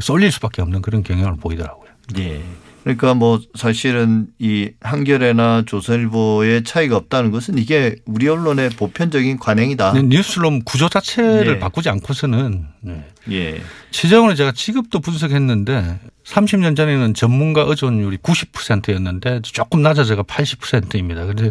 [0.00, 1.90] 쏠릴 수밖에 없는 그런 경향을 보이더라고요.
[2.18, 2.42] 예.
[2.84, 9.92] 그러니까 뭐 사실은 이 한겨레나 조선일보의 차이가 없다는 것은 이게 우리 언론의 보편적인 관행이다.
[9.92, 11.58] 근데 newsroom 구조 자체를 예.
[11.58, 13.06] 바꾸지 않고서는 네.
[13.30, 13.62] 예.
[13.90, 21.24] 취재원을 제가 직업도 분석했는데 30년 전에는 전문가 의존율이 90%였는데 조금 낮아져가 80%입니다.
[21.24, 21.50] 근데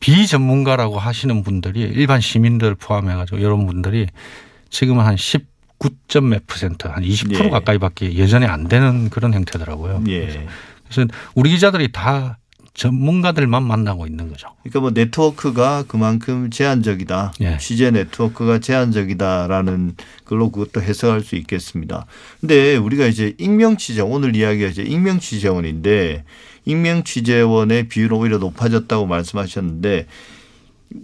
[0.00, 4.08] 비전문가라고 하시는 분들이 일반 시민들 포함해가지고 이런 분들이
[4.70, 5.16] 지금은 한
[5.80, 7.48] 19점 몇 퍼센트, 한 20% 예.
[7.50, 10.04] 가까이밖에 예전에 안 되는 그런 형태더라고요.
[10.08, 10.46] 예.
[10.88, 12.38] 그래서 우리 기자들이 다
[12.74, 14.48] 전문가들만 만나고 있는 거죠.
[14.62, 17.32] 그러니까 뭐 네트워크가 그만큼 제한적이다.
[17.40, 17.58] 예.
[17.58, 22.06] 취재 네트워크가 제한적이다라는 걸로 그것도 해석할 수 있겠습니다.
[22.40, 26.24] 근데 우리가 이제 익명 취재 오늘 이야기가 이제 익명 취재원인데
[26.64, 30.06] 익명 취재원의 비율은 오히려 높아졌다고 말씀하셨는데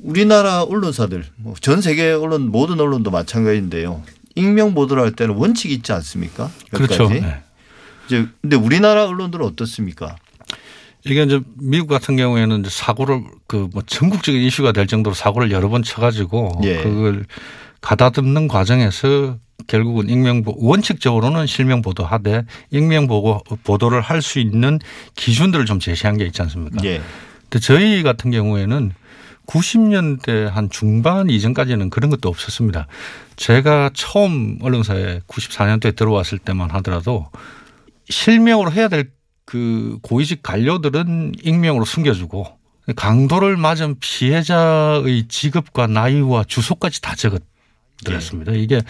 [0.03, 4.03] 우리나라 언론사들 뭐전 세계 언론 모든 언론도 마찬가지인데요.
[4.37, 6.51] 익명 보도를 할 때는 원칙이 있지 않습니까?
[6.71, 7.09] 몇 그렇죠.
[7.09, 7.21] 가지.
[7.21, 7.41] 네.
[8.07, 10.17] 이제 근데 우리나라 언론들은 어떻습니까?
[11.05, 15.69] 이게 이제 미국 같은 경우에는 이제 사고를 그 뭐 전국적인 이슈가 될 정도로 사고를 여러
[15.69, 16.83] 번 쳐가지고 예.
[16.83, 17.25] 그걸
[17.81, 24.79] 가다듬는 과정에서 결국은 익명 보 원칙적으로는 실명 보도하되 익명 보고 보도를 할 수 있는
[25.17, 26.85] 기준들을 좀 제시한 게 있지 않습니까?
[26.85, 27.01] 예.
[27.49, 28.93] 근데 저희 같은 경우에는
[29.47, 32.87] 90년대 한 중반 이전까지는 그런 것도 없었습니다.
[33.37, 37.31] 제가 처음 언론사에 94년도에 들어왔을 때만 하더라도
[38.09, 42.59] 실명으로 해야 될 그 고위직 관료들은 익명으로 숨겨주고
[42.97, 48.53] 강도를 맞은 피해자의 직업과 나이와 주소까지 다 적어드렸습니다.
[48.53, 48.83] 이게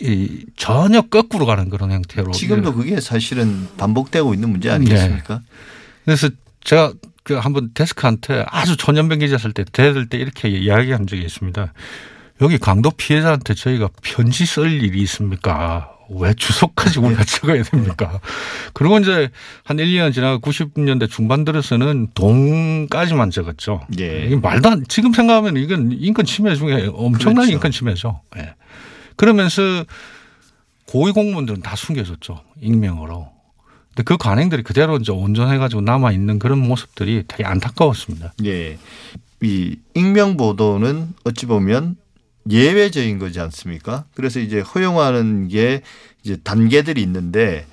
[0.00, 5.40] 이 전혀 거꾸로 가는 그런 형태로 지금도 그게 사실은 반복되고 있는 문제 아니겠습니까?
[6.04, 6.28] 그래서
[6.62, 11.72] 제가 그 한번 데스크한테 아주 초년병 기자 쓸때 대들 때 이렇게 이야기한 적이 있습니다.
[12.40, 15.94] 여기 강도 피해자한테 저희가 편지 쓸 일이 있습니까?
[16.10, 18.20] 왜 주소까지 우리가 적어야 됩니까?
[18.72, 19.28] 그리고 이제
[19.64, 23.82] 한 1, 2년 지나가 90년대 중반 들어서는 동까지만 적었죠.
[24.00, 24.24] 예.
[24.24, 27.52] 이게 말도 안, 지금 생각하면 이건 인권 침해 중에 엄청난 그렇죠.
[27.52, 28.20] 인권 침해죠.
[28.38, 28.54] 예.
[29.16, 29.84] 그러면서
[30.86, 32.40] 고위 공무원들은 다 숨겨졌죠.
[32.62, 33.28] 익명으로.
[33.88, 38.32] 근데 그 관행들이 그대로 이제 온전해가지고 남아 있는 그런 모습들이 되게 안타까웠습니다.
[38.46, 38.78] 예.
[39.42, 41.96] 이 익명 보도는 어찌 보면
[42.50, 44.04] 예외적인 거지 않습니까?
[44.14, 45.82] 그래서 이제 허용하는 게
[46.22, 47.66] 이제 단계들이 있는데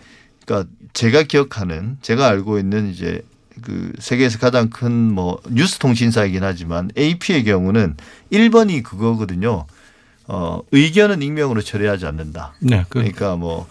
[0.46, 3.22] 그러니까 제가 기억하는 제가 알고 있는 이제
[3.62, 7.96] 그 세계에서 가장 큰 뭐 뉴스 통신사이긴 하지만 AP의 경우는
[8.32, 9.66] 1번이 그거거든요.
[10.28, 12.54] 어, 의견은 익명으로 처리하지 않는다.
[12.60, 12.84] 네.
[12.90, 13.68] 그 그러니까 뭐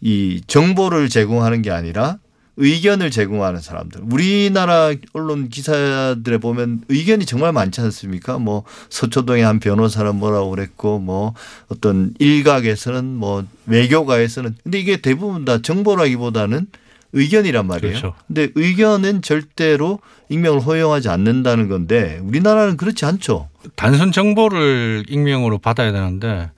[0.00, 2.18] 이 정보를 제공하는 게 아니라
[2.58, 4.02] 의견을 제공하는 사람들.
[4.10, 8.38] 우리나라 언론 기사들에 보면 의견이 정말 많지 않습니까?
[8.38, 11.34] 뭐 서초동의 한 변호사는 뭐라고 그랬고 뭐
[11.68, 16.66] 어떤 일각에서는 뭐 외교가에서는 근데 이게 대부분 다 정보라기보다는
[17.12, 17.98] 의견이란 말이에요.
[17.98, 18.14] 그렇죠.
[18.26, 23.48] 근데 의견은 절대로 익명을 허용하지 않는다는 건데 우리나라는 그렇지 않죠.
[23.76, 26.50] 단순 정보를 익명으로 받아야 되는데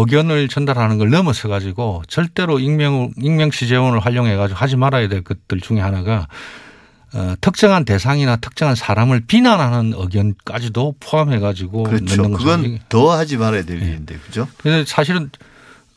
[0.00, 5.60] 의견을 전달하는 걸 넘어서 가지고 절대로 익명 익명 취재원을 활용해 가지고 하지 말아야 될 것들
[5.60, 6.28] 중에 하나가
[7.14, 12.22] 어, 특정한 대상이나 특정한 사람을 비난하는 의견까지도 포함해 가지고 그렇죠.
[12.22, 12.36] 넣는.
[12.36, 14.46] 그건 이게 더 하지 말아야 될 일인데 그죠?
[14.58, 15.30] 그래서 사실은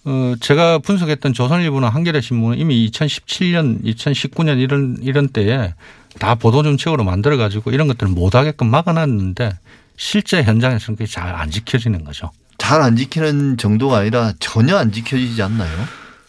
[0.06, 5.74] 어 제가 분석했던 조선일보나 한겨레 신문은 이미 2017년, 2019년 이런 이런 때에
[6.20, 9.52] 다 보도 정책으로 만들어 가지고 이런 것들을 못 하게끔 막아놨는데
[9.98, 12.32] 실제 현장에서는 그게 잘 안 지켜지는 거죠.
[12.60, 15.72] 잘 안 지키는 정도가 아니라 전혀 안 지켜지지 않나요?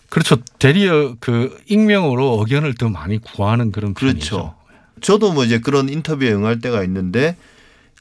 [0.09, 0.37] 그렇죠.
[0.59, 4.37] 대리어 그 익명으로 의견을 더 많이 구하는 그런 편이죠.
[4.37, 4.55] 그렇죠.
[5.03, 7.37] 저도 뭐 이제 그런 인터뷰에 응할 때가 있는데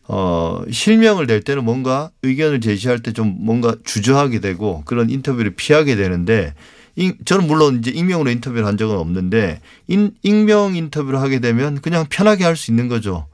[0.08, 5.96] 어 실명을 낼 때는 뭔가 의견을 제시할 때 좀 뭔가 주저하게 되고 그런 인터뷰를 피하게
[5.96, 6.54] 되는데
[6.96, 12.06] 인- 저는 물론 이제 익명으로 인터뷰를 한 적은 없는데 인, 익명 인터뷰를 하게 되면 그냥
[12.10, 13.28] 편하게 할 수 있는 거죠.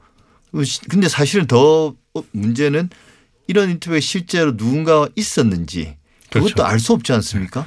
[0.88, 1.94] 근데 사실은 더
[2.32, 2.88] 문제는
[3.46, 5.96] 이런 인터뷰가 실제로 누군가가 있었는지
[6.30, 6.64] 그것도 그렇죠.
[6.64, 7.66] 알수 없지 않습니까?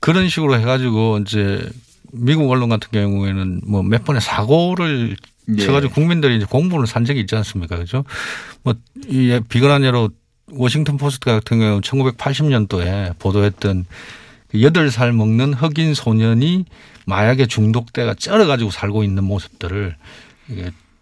[0.00, 1.68] 그런 식으로 해가지고 이제
[2.12, 5.16] 미국 언론 같은 경우에는 뭐 몇 번의 사고를
[5.56, 5.56] 예.
[5.66, 7.76] 쳐가지고 국민들이 이제 공분을 산 적이 있지 않습니까?
[7.76, 8.04] 그죠?
[8.62, 8.74] 뭐,
[9.08, 10.08] 이 비근한 예로
[10.52, 13.84] 워싱턴 포스트 같은 경우는 1980년도에 보도했던
[14.48, 16.64] 그 8살 먹는 흑인 소년이
[17.06, 19.96] 마약에 중독돼가 쩔어가지고 살고 있는 모습들을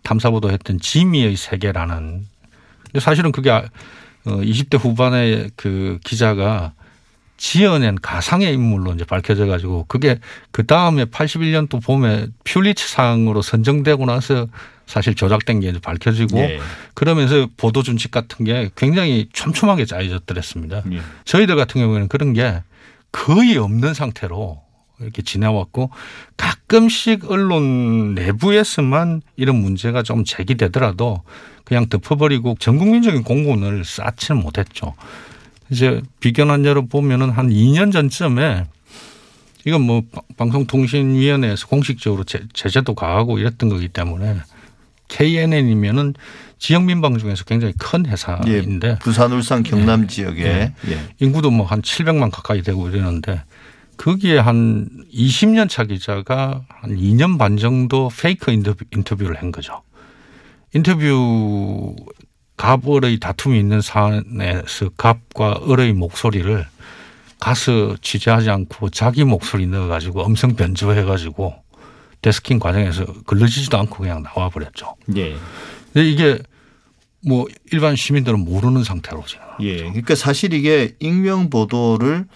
[0.03, 2.27] 탐사보도했던 지미의 세계라는
[2.85, 3.65] 근데 사실은 그게 아-
[4.25, 6.73] 어, 20대 후반의 그 기자가
[7.37, 10.21] 지어낸 가상의 인물로 이제 밝혀져 가지고 그게
[10.53, 14.47] 그 다음에 81년도 봄에 퓰리츠상으로 선정되고 나서
[14.87, 16.61] 사실 조작된 게 이제 밝혀지고 예.
[16.95, 20.83] 그러면서 보도 준칙 같은 게 굉장히 촘촘하게 짜여졌더랬습니다.
[20.93, 21.01] 예.
[21.25, 22.63] 저희들 같은 경우에는 그런 게
[23.11, 24.61] 거의 없는 상태로
[25.01, 25.91] 이렇게 지내왔고
[26.37, 31.23] 가끔씩 언론 내부에서만 이런 문제가 좀 제기되더라도
[31.73, 34.93] 그냥 덮어버리고 전 국민적인 공분을 쌓지는 못했죠.
[35.71, 38.67] 이제 비견한 예로 보면은 한 2년 전쯤에
[39.65, 40.03] 이건 뭐
[40.37, 44.37] 방송통신위원회에서 공식적으로 제, 제재도 가하고 이랬던 거기 때문에
[45.09, 46.13] KNN이면은
[46.59, 50.75] 지역 민방 중에서 굉장히 큰 회사인데 부산, 울산, 경남 지역에 예.
[50.89, 50.99] 예.
[51.21, 53.45] 인구도 뭐 한 700만 가까이 되고 이러는데
[53.97, 59.81] 거기에 한 20년 차 기자가 한 2년 반 정도 페이크 인터뷰, 인터뷰를 한 거죠.
[60.75, 61.95] 인터뷰
[62.57, 66.67] 갑을의 다툼이 있는 사안에서 갑과 을의 목소리를
[67.41, 71.55] 가서 취재하지 않고 자기 목소리 넣어가지고 음성 변조해가지고
[72.23, 74.95] 데스킹 과정에서 걸러지지도 않고 그냥 나와버렸죠.
[75.17, 75.35] 예.
[75.93, 76.39] 근데 이게
[77.27, 79.45] 뭐 일반 시민들은 모르는 상태로 지금.
[79.61, 79.79] 예.
[79.79, 82.27] 그러니까 사실 이게 익명 보도를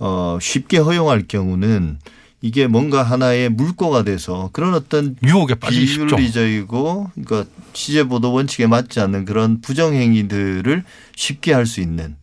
[0.00, 2.00] 어 쉽게 허용할 경우는
[2.40, 6.16] 이게 뭔가 하나의 물꼬가 돼서 그런 어떤 유혹에 빠지기 쉽죠.
[6.16, 10.84] 비윤리적이고 그러니까 취재 보도 원칙에 맞지 않는 그런 부정 행위들을
[11.16, 12.16] 쉽게 할 수 있는.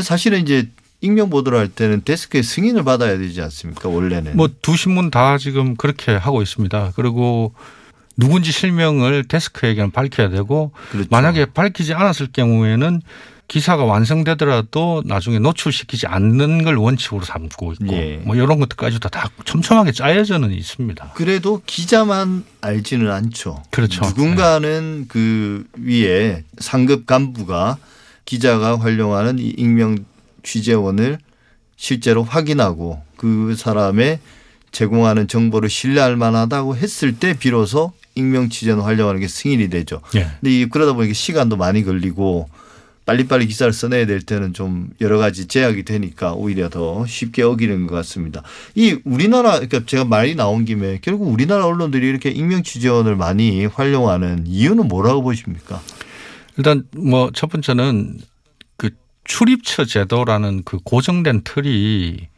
[0.00, 0.68] 사실은 이제
[1.00, 3.88] 익명 보도를 할 때는 데스크의 승인을 받아야 되지 않습니까?
[3.88, 4.36] 원래는.
[4.36, 6.92] 뭐 두 신문 다 지금 그렇게 하고 있습니다.
[6.96, 7.52] 그리고
[8.16, 11.08] 누군지 실명을 데스크에게는 밝혀야 되고 그렇죠.
[11.10, 13.00] 만약에 밝히지 않았을 경우에는
[13.48, 18.20] 기사가 완성되더라도 나중에 노출시키지 않는 걸 원칙으로 삼고 있고 예.
[18.22, 21.12] 뭐 이런 것들까지도 다 촘촘하게 짜여져는 있습니다.
[21.14, 23.62] 그래도 기자만 알지는 않죠.
[23.70, 24.02] 그렇죠.
[24.04, 27.78] 누군가는 그 위에 상급 간부가
[28.26, 30.04] 기자가 활용하는 이 익명
[30.42, 31.18] 취재원을
[31.76, 34.20] 실제로 확인하고 그 사람의
[34.72, 40.02] 제공하는 정보를 신뢰할 만하다고 했을 때 비로소 익명 취재원 활용하는 게 승인이 되죠.
[40.16, 40.28] 예.
[40.40, 42.50] 근데 이 그러다 보니까 시간도 많이 걸리고
[43.08, 47.94] 빨리빨리 기사를 써내야 될 때는 좀 여러 가지 제약이 되니까 오히려 더 쉽게 어기는 것
[47.94, 48.42] 같습니다.
[48.74, 54.44] 이 우리나라 그러니까 제가 말이 나온 김에 결국 우리나라 언론들이 이렇게 익명 취재원을 많이 활용하는
[54.46, 55.80] 이유는 뭐라고 보십니까?
[56.58, 58.18] 일단 뭐 첫 번째는
[58.76, 58.90] 그
[59.24, 62.28] 출입처 제도라는 그 고정된 틀이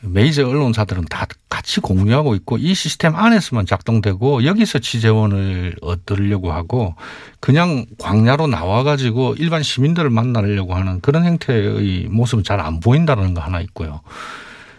[0.00, 6.94] 메이저 언론사들은 다 같이 공유하고 있고 이 시스템 안에서만 작동되고 여기서 취재원을 얻으려고 하고
[7.40, 13.60] 그냥 광야로 나와가지고 일반 시민들을 만나려고 하는 그런 형태의 모습은 잘 안 보인다는 거 하나
[13.60, 14.00] 있고요.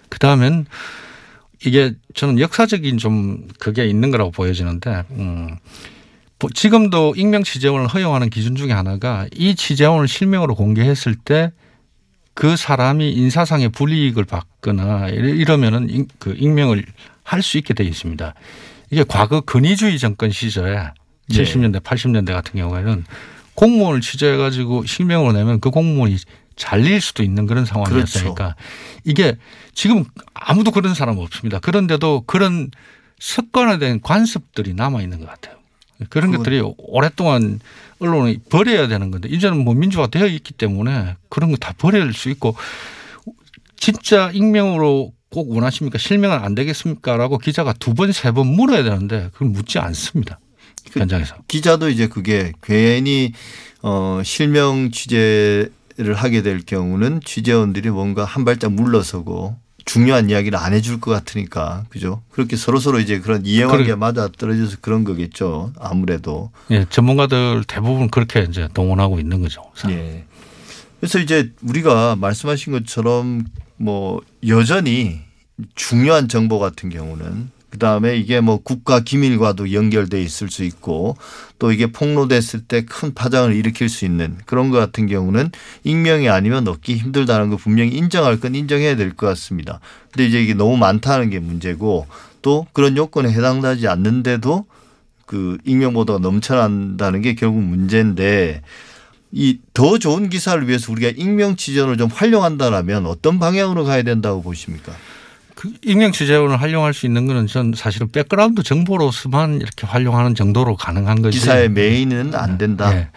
[0.09, 0.65] 그 다음엔
[1.65, 5.57] 이게 저는 역사적인 좀 그게 있는 거라고 보여지는데, 음,
[6.39, 11.51] 뭐 지금도 익명 취재원을 허용하는 기준 중에 하나가 이 취재원을 실명으로 공개했을 때
[12.39, 16.85] 그 사람이 인사상의 불이익을 받거나 이러- 이러면은 익- 그 익명을
[17.23, 18.33] 할 수 있게 되어 있습니다.
[18.91, 20.89] 이게 과거 근위주의 정권 시절에 네.
[21.27, 23.03] 70년대, 80년대 같은 경우에는
[23.55, 26.15] 공무원을 취재해 가지고 실명으로 내면 그 공무원이
[26.55, 28.55] 잘릴 수도 있는 그런 상황이었으니까
[29.03, 29.35] 이게
[29.73, 31.59] 지금 아무도 그런 사람 없습니다.
[31.59, 32.71] 그런데도 그런
[33.19, 35.57] 습관화된 관습들이 남아 있는 것 같아요.
[36.09, 37.59] 그런 것들이 오랫동안
[37.99, 42.29] 언론이 버려야 되는 건데 이제는 뭐 민주화 되어 있기 때문에 그런 거 다 버릴 수
[42.29, 42.55] 있고
[43.77, 45.97] 진짜 익명으로 꼭 원하십니까?
[45.99, 50.39] 실명은 안 되겠습니까?라고 기자가 두 번 세 번 물어야 되는데 그걸 묻지 않습니다.
[50.91, 51.35] 그- 현장에서.
[51.47, 53.33] 기자도 이제 그게 괜히
[53.81, 59.55] 어 실명 취재를 하게 될 경우는 취재원들이 뭔가 한 발짝 물러서고
[59.89, 62.21] 중요한 이야기를 안 해줄 것 같으니까 그죠?
[62.29, 63.95] 그렇게 서로 서로 이제 그런 이해관계.
[63.95, 65.73] 맞아 떨어져서 그런 거겠죠.
[65.79, 69.63] 아무래도 예, 전문가들 대부분 그렇게 이제 동원하고 있는 거죠.
[69.89, 70.25] 예.
[70.99, 73.45] 그래서 이제 우리가 말씀하신 것처럼
[73.77, 75.21] 뭐 여전히
[75.73, 81.17] 중요한 정보 같은 경우는 그다음에 이게 뭐 국가 기밀과도 연결돼 있을 수 있고
[81.59, 85.51] 또 이게 폭로됐을 때 큰 파장을 일으킬 수 있는 그런 것 같은 경우는
[85.83, 89.79] 익명이 아니면 얻기 힘들다는 거 분명히 인정할 건 인정해야 될 것 같습니다.
[90.11, 92.07] 근데 이제 이게 너무 많다는 게 문제고
[92.41, 94.65] 또 그런 요건에 해당되지 않는데도
[95.25, 98.61] 그 익명 보도가 넘쳐난다는 게 결국 문제인데
[99.31, 104.91] 이 더 좋은 기사를 위해서 우리가 익명 취재원을 좀 활용한다라면 어떤 방향으로 가야 된다고 보십니까?
[105.59, 111.21] 그 익명 취재원을 활용할 수 있는 거는 전 사실은 백그라운드 정보로서만 이렇게 활용하는 정도로 가능한
[111.21, 111.37] 거지.
[111.37, 112.89] 기사의 main은 안 된다.
[112.93, 113.09] 네.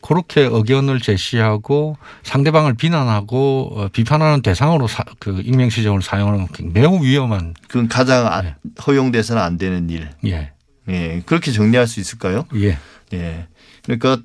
[0.00, 7.02] 그렇게 의견을 제시하고 상대방을 비난하고 어, 비판하는 대상으로 사, 그 익명 취재원을 사용하는 건 매우
[7.02, 8.54] 위험한 그건 가장 아- 네.
[8.86, 10.08] 허용돼서는 안 되는 일.
[10.24, 10.52] 예.
[10.88, 12.46] 예, 그렇게 정리할 수 있을까요?
[12.54, 12.78] 예.
[13.12, 13.48] 예.
[13.82, 14.18] 그러니까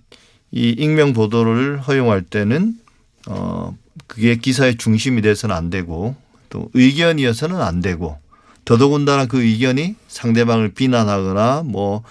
[0.51, 2.75] 이 익명 보도를 허용할 때는
[3.27, 6.15] 어 그게 기사의 중심이 돼서는 안 되고
[6.53, 8.19] 또 의견이어서는 안 되고
[8.63, 12.03] 더더군다나 그 의견이 상대방을 비난하거나 뭐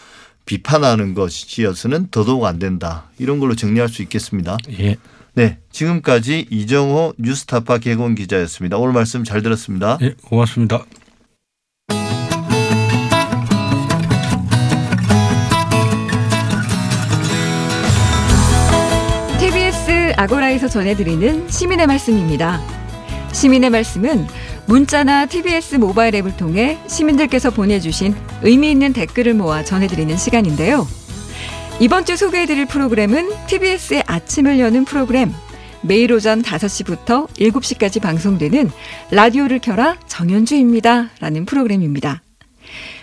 [0.45, 3.05] 비판하는 것이어서는 더더욱 안 된다.
[3.19, 4.59] 이런 걸로 정리할 수 있겠습니다.
[4.81, 4.97] 예.
[5.35, 5.59] 네.
[5.71, 8.79] 지금까지 이정호 뉴스타파 개공 기자였습니다.
[8.79, 9.97] 오늘 말씀 잘 들었습니다.
[10.03, 10.15] 예.
[10.25, 10.85] 고맙습니다.
[19.39, 22.82] TBS 아고라에서 전해드리는 시민의 말씀입니다.
[23.33, 24.27] 시민의 말씀은
[24.67, 30.87] 문자나 TBS 모바일 앱을 통해 시민들께서 보내주신 의미 있는 댓글을 모아 전해드리는 시간인데요.
[31.81, 35.33] 이번 주 소개해드릴 프로그램은 TBS의 아침을 여는 프로그램
[35.83, 38.71] 매일 오전 5시부터 7시까지 방송되는
[39.11, 41.11] 라디오를 켜라 정현주입니다.
[41.19, 42.23] 라는 프로그램입니다.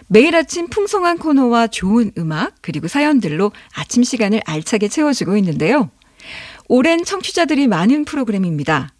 [0.07, 5.89] 매일 아침 풍성한 코너와 좋은 음악 그리고 사연들로 아침 시간을 알차게 채워주고 있는데요.
[6.67, 8.91] 오랜 청취자들이 많은 프로그램입니다.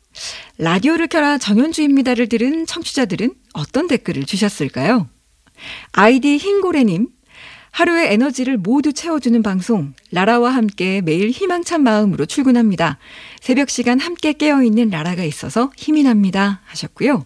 [0.57, 5.09] 라디오를 켜라 정현주입니다를 들은 청취자들은 어떤 댓글을 주셨을까요?
[5.91, 7.07] 아이디 흰고래님,
[7.71, 12.97] 하루의 에너지를 모두 채워주는 방송, 라라와 함께 매일 희망찬 마음으로 출근합니다.
[13.39, 16.61] 새벽 시간 함께 깨어있는 라라가 있어서 힘이 납니다.
[16.65, 17.25] 하셨고요.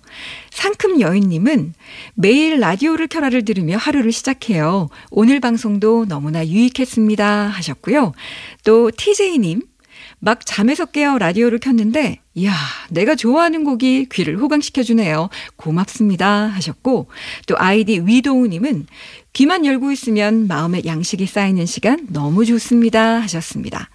[0.52, 1.74] 상큼 여인님은
[2.16, 4.90] 매일 라디오를 켜라를 들으며 하루를 시작해요.
[5.10, 7.48] 오늘 방송도 너무나 유익했습니다.
[7.48, 8.14] 하셨고요.
[8.64, 9.62] 또 TJ님,
[10.20, 12.54] 막 잠에서 깨어 라디오를 켰는데, 이야,
[12.90, 15.30] 내가 좋아하는 곡이 귀를 호강시켜주네요.
[15.56, 16.48] 고맙습니다.
[16.48, 17.08] 하셨고,
[17.46, 18.88] 또 아이디 위도우님은
[19.34, 23.20] 귀만 열고 있으면 마음의 양식이 쌓이는 시간 너무 좋습니다.
[23.22, 23.90] 하셨습니다.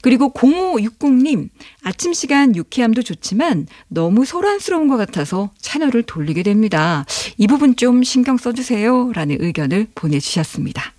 [0.00, 1.48] 그리고 0560님,
[1.82, 7.04] 아침 시간 유쾌함도 좋지만 너무 소란스러운 것 같아서 채널을 돌리게 됩니다.
[7.36, 9.12] 이 부분 좀 신경 써주세요.
[9.12, 10.92] 라는 의견을 보내주셨습니다.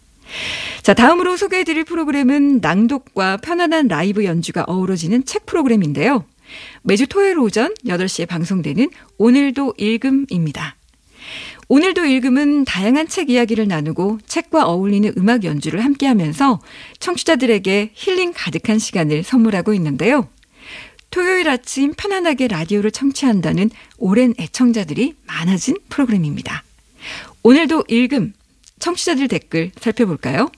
[0.82, 6.25] 자, 다음으로 소개해드릴 프로그램은 낭독과 편안한 라이브 연주가 어우러지는 책 프로그램인데요.
[6.84, 10.76] 매주 토요일 오전 8시에 방송되는 오늘도 읽음입니다.
[11.70, 16.60] 오늘도 읽음은 다양한 책 이야기를 나누고 책과 어울리는 음악 연주를 함께 하면서
[17.00, 20.28] 청취자들에게 힐링 가득한 시간을 선물하고 있는데요.
[21.10, 26.63] 토요일 아침 편안하게 라디오를 청취한다는 오랜 애청자들이 많아진 프로그램입니다.
[27.44, 28.34] 오늘도 읽음,
[28.80, 30.50] 청취자들 댓글 살펴볼까요?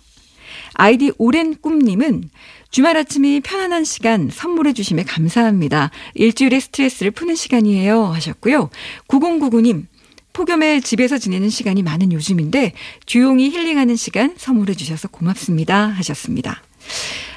[0.76, 2.30] 아이디 오랜 꿈님은
[2.70, 5.92] 주말 아침이 편안한 시간 선물해 주심에 감사합니다.
[6.14, 8.70] 일주일의 스트레스를 푸는 시간이에요 하셨고요.
[9.08, 9.86] 9099님
[10.34, 12.74] 폭염에 집에서 지내는 시간이 많은 요즘인데
[13.06, 16.62] 조용히 힐링하는 시간 선물해 주셔서 고맙습니다 하셨습니다.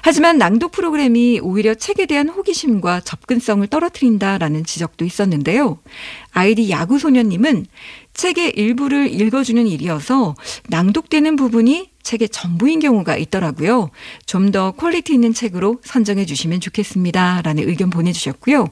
[0.02, 5.78] 하지만 낭독 프로그램이 오히려 책에 대한 호기심과 접근성을 떨어뜨린다라는 지적도 있었는데요.
[6.32, 7.66] 아이디 야구소녀님은
[8.14, 10.34] 책의 일부를 읽어주는 일이어서
[10.68, 13.90] 낭독되는 부분이 책의 전부인 경우가 있더라고요.
[14.26, 17.42] 좀 더 quality 있는 책으로 선정해 주시면 좋겠습니다.
[17.42, 18.68] 라는 의견 보내주셨고요.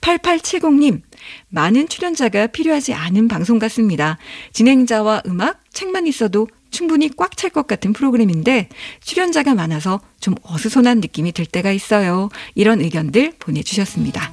[0.00, 1.02] 8870님,
[1.50, 4.16] 많은 출연자가 필요하지 않은 방송 같습니다.
[4.54, 8.70] 진행자와 음악, 책만 있어도 충분히 꽉 찰 것 같은 프로그램인데
[9.02, 12.30] 출연자가 많아서 좀 어수선한 느낌이 들 때가 있어요.
[12.54, 14.32] 이런 의견들 보내주셨습니다.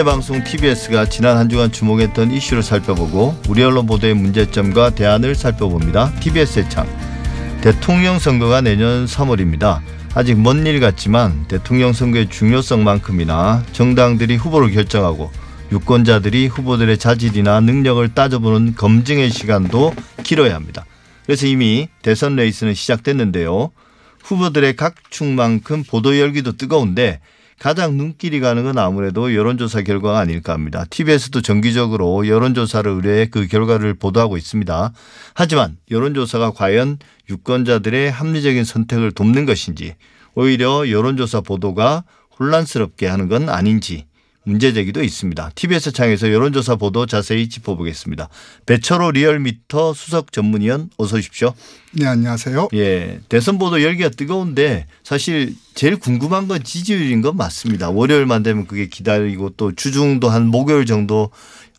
[0.00, 6.12] 시민의 방송 TBS가 지난 한 주간 주목했던 이슈를 살펴보고 우리 언론 보도의 문제점과 대안을 살펴봅니다.
[6.20, 6.86] TBS의 창.
[7.60, 9.80] 대통령 선거가 내년 3월입니다.
[10.14, 15.30] 아직 먼 일 같지만 대통령 선거의 중요성만큼이나 정당들이 후보를 결정하고
[15.72, 20.86] 유권자들이 후보들의 자질이나 능력을 따져보는 검증의 시간도 길어야 합니다.
[21.26, 23.70] 그래서 이미 대선 레이스는 시작됐는데요.
[24.22, 27.20] 후보들의 각축만큼 보도 열기도 뜨거운데
[27.60, 30.86] 가장 눈길이 가는 건 아무래도 여론조사 결과가 아닐까 합니다.
[30.88, 34.92] TBS도 정기적으로 여론조사를 의뢰해 그 결과를 보도하고 있습니다.
[35.34, 36.96] 하지만 여론조사가 과연
[37.28, 39.94] 유권자들의 합리적인 선택을 돕는 것인지
[40.34, 42.04] 오히려 여론조사 보도가
[42.38, 44.06] 혼란스럽게 하는 건 아닌지
[44.44, 45.50] 문제 제기도 있습니다.
[45.54, 48.28] TBS 창에서 여론조사 보도 자세히 짚어보겠습니다.
[48.64, 51.52] 배철호 리얼미터 수석 전문위원 어서 오십시오.
[51.92, 52.68] 네, 안녕하세요.
[52.74, 57.90] 예, 대선 보도 열기가 뜨거운데 사실 제일 궁금한 건 지지율인 건 맞습니다.
[57.90, 61.30] 월요일만 되면 그게 기다리고 또 주중도 한 목요일 정도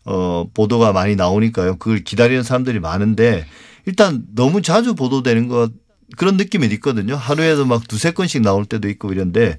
[0.04, 1.76] 어 보도가 많이 나오니까요.
[1.78, 3.44] 그걸 기다리는 사람들이 많은데
[3.86, 5.72] 일단 너무 자주 보도되는 것
[6.16, 7.16] 그런 느낌이 있거든요.
[7.16, 9.56] 하루에도 막 두세 건씩 나올 때도 있고 이런데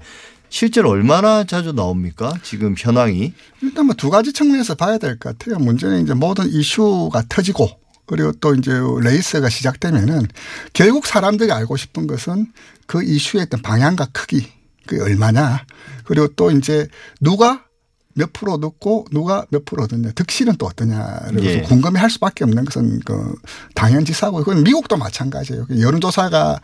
[0.54, 2.32] 실제로 얼마나 자주 나옵니까?
[2.44, 3.32] 지금 현황이.
[3.60, 5.58] 일단 뭐 두 가지 측면에서 봐야 될 것 같아요.
[5.58, 7.68] 문제는 이제 모든 이슈가 터지고
[8.06, 10.28] 그리고 또 이제 레이스가 시작되면은
[10.72, 12.52] 결국 사람들이 알고 싶은 것은
[12.86, 14.46] 그 이슈의 어떤 방향과 크기
[14.86, 15.64] 그게 얼마냐
[16.04, 16.86] 그리고 또 이제
[17.20, 17.64] 누가
[18.14, 21.62] 몇 프로 듣고 누가 몇 프로 듣냐 득실은 또 어떠냐를 예.
[21.62, 23.34] 궁금해할 수밖에 없는 것은 그
[23.74, 25.66] 당연지사고 그건 미국도 마찬가지예요.
[25.80, 26.60] 여론조사가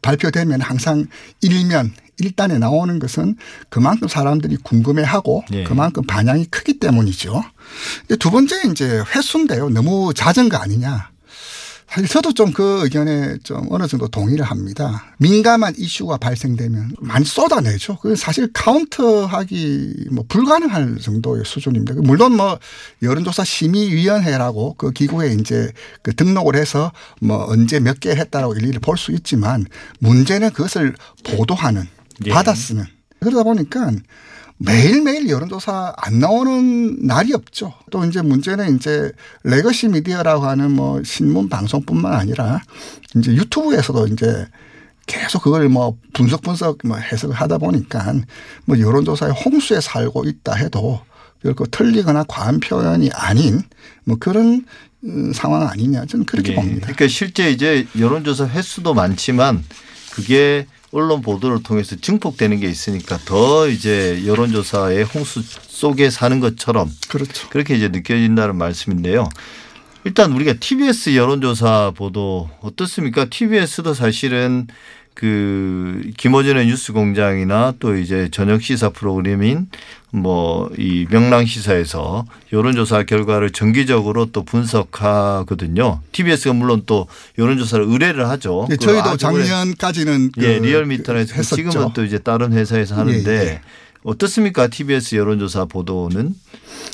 [0.00, 1.06] 발표되면 항상
[1.42, 3.36] 일면 일단에 나오는 것은
[3.68, 5.64] 그만큼 사람들이 궁금해하고 예.
[5.64, 7.42] 그만큼 반향이 크기 때문이죠.
[8.18, 9.68] 두 번째 이제 횟수인데요.
[9.70, 11.10] 너무 잦은 거 아니냐.
[11.86, 15.04] 사실 저도 좀 그 의견에 좀 어느 정도 동의를 합니다.
[15.18, 17.98] 민감한 이슈가 발생되면 많이 쏟아내죠.
[17.98, 21.94] 그 사실 카운트하기 뭐 불가능할 정도의 수준입니다.
[22.02, 22.58] 물론 뭐
[23.02, 25.70] 여론조사 심의위원회라고 그 기구에 이제
[26.02, 26.90] 그 등록을 해서
[27.20, 29.64] 뭐 언제 몇 개 했다라고 일일이 볼 수 있지만
[30.00, 30.94] 문제는 그것을
[31.24, 31.86] 보도하는
[32.26, 32.30] 예.
[32.30, 32.84] 받아쓰는
[33.20, 33.90] 그러다 보니까
[34.58, 37.74] 매일매일 여론조사 안 나오는 날이 없죠.
[37.90, 39.10] 또 이제 문제는 이제
[39.42, 42.60] legacy 미디어라고 하는 뭐 신문 방송뿐만 아니라
[43.16, 44.46] 이제 유튜브에서도 이제
[45.06, 48.14] 계속 그걸 뭐 분석 분석 뭐 해석을 하다 보니까
[48.64, 51.00] 뭐 여론조사의 홍수에 살고 있다 해도
[51.42, 53.60] 결코 틀리거나 과한 표현이 아닌
[54.04, 54.64] 뭐 그런
[55.04, 56.54] 음, 상황 아니냐 저는 그렇게 예.
[56.54, 56.80] 봅니다.
[56.86, 59.62] 그러니까 실제 이제 여론조사 횟수도 많지만
[60.12, 67.48] 그게 언론 보도를 통해서 증폭되는 게 있으니까 더 이제 여론조사의 홍수 속에 사는 것처럼 그렇죠.
[67.48, 69.28] 그렇게 이제 느껴진다는 말씀인데요.
[70.04, 73.24] 일단 우리가 TBS 여론조사 보도 어떻습니까?
[73.24, 74.68] TBS도 사실은
[75.14, 79.68] 그 김어준의 뉴스공장이나 또 이제 저녁 시사 프로그램인
[80.14, 86.00] 뭐 이 명랑 시사에서 여론조사 결과를 정기적으로 또 분석하거든요.
[86.12, 87.06] TBS가 물론 또
[87.38, 88.66] 여론조사를 의뢰를 하죠.
[88.70, 91.56] 예, 그걸 저희도 작년까지는 그 예, 리얼미터에서 했었죠.
[91.56, 93.60] 지금은 또 이제 다른 회사에서 하는데 예, 예.
[94.02, 94.68] 어떻습니까?
[94.68, 96.34] TBS 여론조사 보도는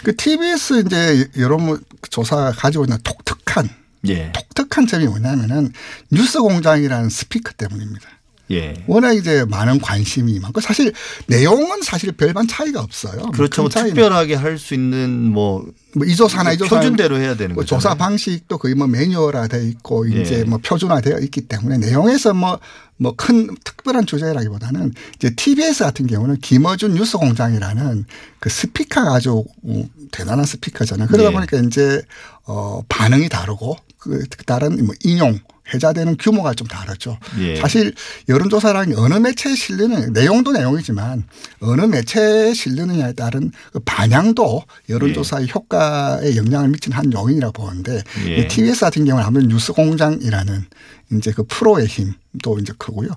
[0.05, 3.69] 그 TBS 이제 여론 조사가 가지고 있는 독특한
[4.09, 4.33] 예.
[4.33, 5.73] 독특한 점이 뭐냐면은
[6.11, 8.09] 뉴스 공장이라는 스피커 때문입니다.
[8.51, 8.75] 예.
[8.87, 10.93] 워낙 이제 많은 관심이 많고 사실
[11.27, 13.31] 내용은 사실 별반 차이가 없어요.
[13.33, 13.63] 그렇죠.
[13.63, 17.77] 뭐큰 차이는 특별하게 할 수 있는 뭐 뭐 이조사나 이조사 표준대로 해야 되는 뭐 거죠.
[17.77, 20.45] 조사 방식도 거의 뭐 매뉴얼화 돼 있고 이제 예.
[20.45, 22.61] 뭐 표준화되어 있기 때문에 내용에서 뭐
[23.03, 28.05] 뭐 큰 특별한 주제라기보다는 이제 TBS 같은 경우는 김어준 뉴스공장이라는
[28.39, 31.09] 그 스피커가 아주 음, 대단한 스피커잖아요.
[31.09, 31.33] 그러다 예.
[31.33, 32.03] 보니까 이제
[32.45, 35.39] 어 반응이 다르고 그 다른 뭐 인용
[35.73, 37.19] 회자되는 규모가 좀 다르죠.
[37.39, 37.57] 예.
[37.57, 37.93] 사실
[38.29, 41.25] 여론조사라는 게 어느 매체에 실리는 내용도 내용이지만
[41.61, 48.37] 어느 매체에 실리느냐에 따른 그 반향도 여론조사의 효과에 영향을 미치는 한 요인이라고 보는데 예.
[48.39, 50.67] 이 TBS 같은 경우는 아무래도 뉴스공장이라는
[51.13, 53.09] 이제 그 프로의 힘도 이제 크고요.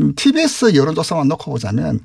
[0.00, 2.00] 음, TBS 여론조사만 놓고 보자면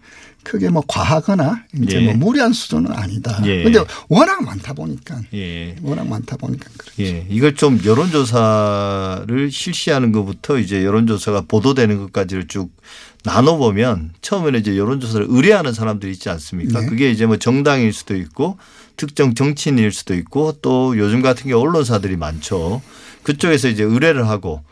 [0.48, 2.06] 크게 뭐 과하거나 이제 예.
[2.06, 3.42] 뭐 무리한 수준은 아니다.
[3.46, 3.64] 예.
[3.64, 5.76] 그런데 워낙 많다 보니까 예.
[5.82, 7.04] 워낙 많다 보니까 그렇죠.
[7.04, 7.26] 예.
[7.30, 12.72] 이걸 좀 여론조사를 실시하는 것부터 이제 여론조사가 보도되는 것까지를 쭉
[13.26, 16.80] 나눠 보면 처음에는 이제 여론조사를 의뢰하는 사람들이 있지 않습니까?
[16.80, 16.86] 네.
[16.86, 18.58] 그게 이제 뭐 정당일 수도 있고
[18.96, 22.82] 특정 정치인일 수도 있고 또 요즘 같은 경우 언론사들이 많죠.
[23.24, 24.64] 그쪽에서 이제 의뢰를 하고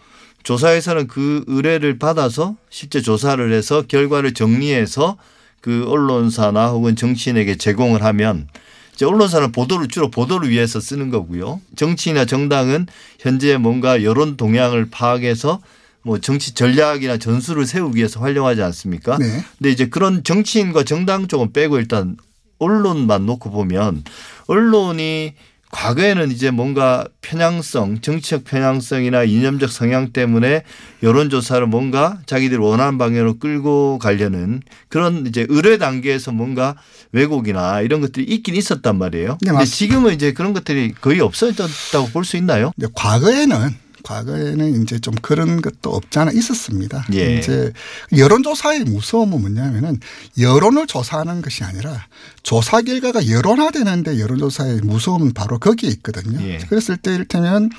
[0.43, 5.17] 조사에서는 그 의뢰를 받아서 실제 조사를 해서 결과를 정리해서
[5.65, 8.47] 그 언론사나 혹은 정치인에게 제공을 하면
[8.93, 11.59] 이제 언론사는 보도를 주로 보도를 위해서 쓰는 거고요.
[11.75, 12.85] 정치인이나 정당은
[13.19, 15.59] 현재 뭔가 여론 동향을 파악해서
[16.03, 19.17] 뭐 정치 전략이나 전술을 세우기 위해서 활용하지 않습니까?
[19.17, 19.43] 네.
[19.57, 22.15] 근데 이제 그런 정치인과 정당 쪽은 빼고 일단
[22.59, 24.03] 언론만 놓고 보면
[24.45, 25.33] 언론이
[25.75, 30.63] 과거에는 이제 뭔가 편향성, 정치적 편향성이나 이념적 성향 때문에
[31.03, 36.75] 여론조사를 뭔가 자기들이 원하는 방향으로 끌고 가려는 그런 이제 의뢰 단계에서 뭔가
[37.11, 39.37] 왜곡이나 이런 것들이 있긴 있었단 말이에요.
[39.41, 39.65] 네, 근데.
[39.65, 42.71] 지금은 이제 그런 것들이 거의 없어졌다고 볼 수 있나요?
[42.79, 43.75] 근데 과거에는
[44.05, 47.05] 과거에는 이제 좀 그런 것도 없지 않아 있었습니다.
[47.13, 47.37] 예.
[47.39, 47.73] 이제
[48.15, 49.99] 여론조사의 무서움은 뭐냐면은
[50.39, 52.05] 여론을 조사하는 것이 아니라
[52.43, 56.39] 조사 결과가 여론화되는데 여론조사의 무서움은 바로 거기에 있거든요.
[56.47, 56.59] 예.
[56.59, 57.71] 그랬을 때 이를테면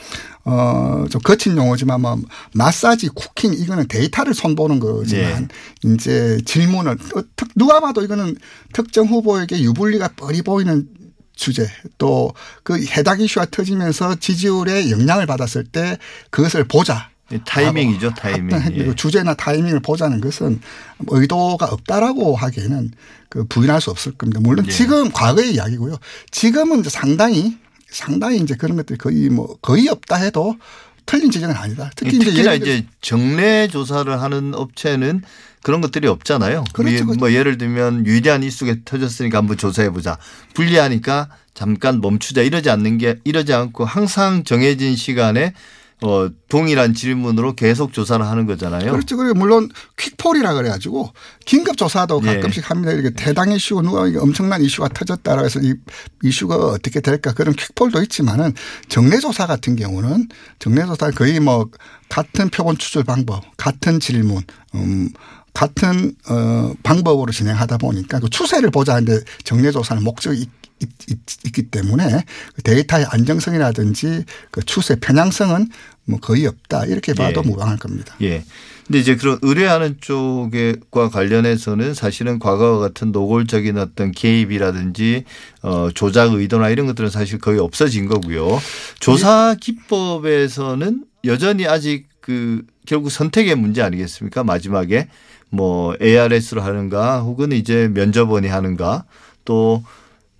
[0.45, 2.21] 어좀 거친 용어지만 뭐
[2.55, 5.49] 마사지, 쿠킹 이거는 데이터를 손보는 거지만
[5.85, 8.37] 이제 질문을 어, 특- 누가 봐도 이거는
[8.73, 10.89] 특정 후보에게 유불리가 뻔히 보이는
[11.37, 11.69] 주제
[11.99, 15.99] 또 그 해당 이슈가 터지면서 지지율에 영향을 받았을 때
[16.31, 17.11] 그것을 보자.
[17.33, 18.51] 이 타이밍이죠, 타이밍.
[18.73, 18.85] 예.
[18.85, 20.61] 그 주제나 타이밍을 보자는 것은
[21.09, 22.93] 의도가 없다라고 하기에는
[23.29, 24.41] 그 부인할 수 없을 겁니다.
[24.41, 24.71] 물론 예.
[24.71, 25.97] 지금 과거의 이야기고요.
[26.31, 27.59] 지금은 이제 상당히
[27.89, 30.57] 상당히 이제 그런 것들이 거의 뭐 거의 없다 해도
[31.05, 31.91] 틀린 지적은 아니다.
[31.97, 35.23] 특히 이제 특히나 예를 들어 이제 정례 조사를 하는 업체는
[35.67, 36.63] 그런 것들이 없잖아요.
[36.73, 37.19] 그렇죠, 뭐 그렇죠.
[37.19, 40.17] 뭐 예를 들면 유리한 이슈가 터졌으니까 한번 조사해 보자.
[40.55, 45.55] 불리하니까 잠깐 멈추자 이러지 않는 게 이러지 않고 항상 정해진 시간에
[46.03, 48.93] 어 동일한 질문으로 계속 조사를 하는 거잖아요.
[48.93, 49.17] 그렇죠.
[49.17, 51.13] 그리고 물론 퀵폴이라 그래가지고
[51.47, 52.35] 긴급 조사도 예.
[52.35, 52.93] 가끔씩 합니다.
[52.93, 55.75] 이렇게 대당 이슈 누가 엄청난 이슈가 터졌다라 해서 이
[56.23, 58.55] 이슈가 어떻게 될까 그런 퀵폴도 있지만은
[58.89, 60.29] 정례 조사 같은 경우는
[60.61, 61.69] 정례 조사 거의 뭐
[62.09, 64.45] 같은 표본 추출 방법, 같은 질문,
[64.77, 65.09] 음.
[65.57, 71.53] 같은 어 방법으로 진행하다 보니까 그 추세를 보자 하는데 정례 조사는 목적이 있, 있, 있,
[71.53, 75.71] 기 때문에 그 데이터의 안정성이라든지 그 추세 편향성은
[76.05, 77.49] 뭐 거의 없다 이렇게 봐도 예.
[77.49, 78.15] 무방할 겁니다.
[78.21, 78.45] 예.
[78.87, 85.25] 근데 이제 그런 의뢰하는 쪽과 관련해서는 사실은 과거와 같은 노골적인 어떤 개입이라든지
[85.63, 88.61] 어 조작 의도나 이런 것들은 사실 거의 없어진 거고요.
[89.01, 94.45] 조사 기법에서는 여전히 아직 그 결국 선택의 문제 아니겠습니까?
[94.45, 95.09] 마지막에
[95.51, 99.05] 뭐 ARS로 하는가 혹은 이제 면접원이 하는가
[99.45, 99.83] 또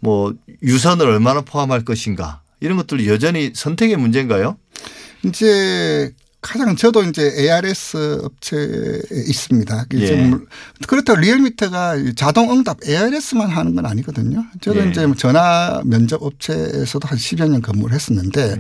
[0.01, 4.57] 뭐 유선을 얼마나 포함할 것인가 이런 것들 여전히 선택의 문제인가요?
[5.25, 9.87] 이제 가장 저도 이제 ARS 업체에 있습니다.
[9.95, 10.31] 예.
[10.87, 14.45] 그렇다고 리얼미터가 자동 응답 ARS만 하는 건 아니거든요.
[14.61, 14.91] 저도 예.
[14.91, 18.59] 이제 뭐 전화 면접 업체에서도 한 10여 년 근무를 했었는데 예.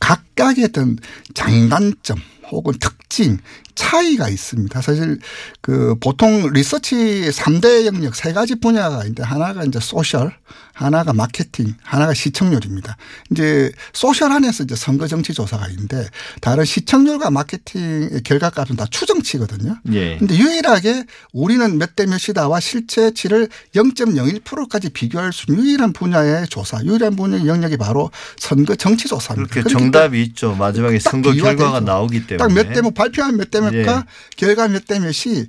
[0.00, 0.98] 각각의 어떤
[1.34, 2.18] 장단점
[2.50, 3.38] 혹은 특징
[3.78, 4.82] 차이가 있습니다.
[4.82, 5.18] 사실
[5.60, 10.34] 그 보통 리서치 3대 영역 세 가지 분야가 있는데 하나가 이제 social,
[10.72, 12.96] 하나가 마케팅, 하나가 시청률입니다.
[13.30, 16.08] 이제 social 안에서 이제 선거 정치 조사가 있는데
[16.40, 19.78] 다른 시청률과 마케팅의 결과값은 다 추정치거든요.
[19.92, 20.18] 예.
[20.18, 27.16] 근데 유일하게 우리는 몇 대 몇이다와 실체치를 0.01%까지 비교할 수 있는 유일한 분야의 조사, 유일한
[27.16, 29.52] 분야의 영역이 바로 선거 정치 조사입니다.
[29.52, 30.54] 그렇게 정답이 있죠.
[30.54, 31.92] 마지막에 딱 선거 결과가 되죠.
[31.92, 32.36] 나오기 때문에.
[32.38, 34.04] 딱 몇 대 뭐 발표한 몇대 몇과 예.
[34.36, 35.46] 결과 몇 대 몇이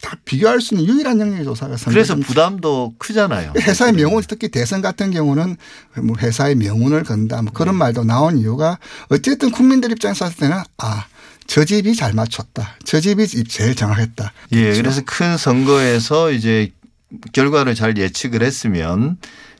[0.00, 2.16] 다 비교할 수 있는 유일한 영역의 조사가 선거 그래서.
[2.16, 3.52] 부담도 크잖아요.
[3.58, 5.56] 회사의 명운 특히 대선 같은 경우는
[6.02, 7.50] 뭐 회사의 명운을 건다 뭐 네.
[7.52, 8.78] 그런 말도 나온 이유가
[9.10, 11.04] 어쨌든 국민들 입장에서 봤을 때는 아
[11.46, 12.76] 저 집이 잘 맞췄다.
[12.84, 14.32] 저 집이 제일 정확했다.
[14.52, 14.82] 예, 그렇죠.
[14.82, 16.70] 그래서 큰 선거에서 이제
[17.32, 19.16] 결과를 잘 예측을 했으면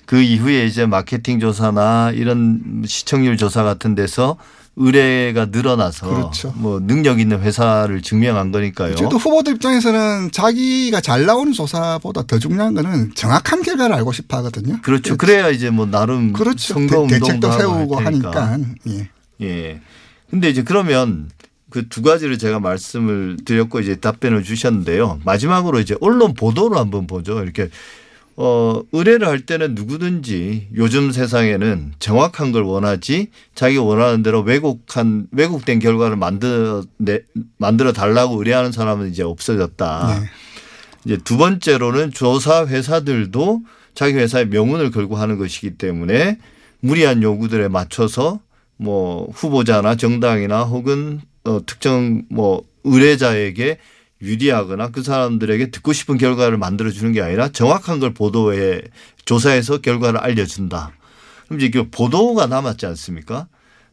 [0.07, 4.36] 그 이후에 이제 마케팅 조사나 이런 시청률 조사 같은 데서
[4.80, 6.52] 의뢰가 늘어나서 그렇죠.
[6.56, 8.94] 뭐 능력 있는 회사를 증명한 거니까요.
[8.94, 14.80] 저도 후보들 입장에서는 자기가 잘 나오는 조사보다 더 중요한 거는 정확한 결과를 알고 싶어 하거든요.
[14.80, 15.18] 그렇죠.
[15.18, 16.74] 그래야 이제 뭐 나름 그렇죠.
[16.74, 17.96] 선거 대, 대책도 세우고.
[18.00, 18.58] 하니까.
[18.88, 19.10] 예.
[19.42, 19.80] 예.
[20.30, 21.28] 근데 이제 그러면
[21.68, 25.20] 그 두 가지를 제가 말씀을 드렸고 이제 답변을 주셨는데요.
[25.24, 27.42] 마지막으로 이제 언론 보도를 한번 보죠.
[27.42, 27.68] 이렇게
[28.43, 35.78] 어, 의뢰를 할 때는 누구든지 요즘 세상에는 정확한 걸 원하지 자기가 원하는 대로 왜곡한, 왜곡된
[35.78, 37.20] 결과를 만들어, 내,
[37.59, 40.20] 만들어 달라고 의뢰하는 사람은 이제 없어졌다.
[40.20, 40.26] 네.
[41.05, 43.61] 이제 두 번째로는 조사 회사들도
[43.93, 46.38] 자기 회사의 명운을 걸고 하는 것이기 때문에
[46.80, 48.41] 무리한 요구들에 맞춰서
[48.78, 53.76] 뭐 후보자나 정당이나 혹은 어 특정 뭐 의뢰자에게
[54.22, 58.82] 유리하거나 그 사람들에게 듣고 싶은 결과를 만들어 주는 게 아니라 정확한 걸 보도해
[59.24, 60.92] 조사해서 결과를 알려준다.
[61.46, 63.48] 그럼 이제 그 보도가 남았지 않습니까?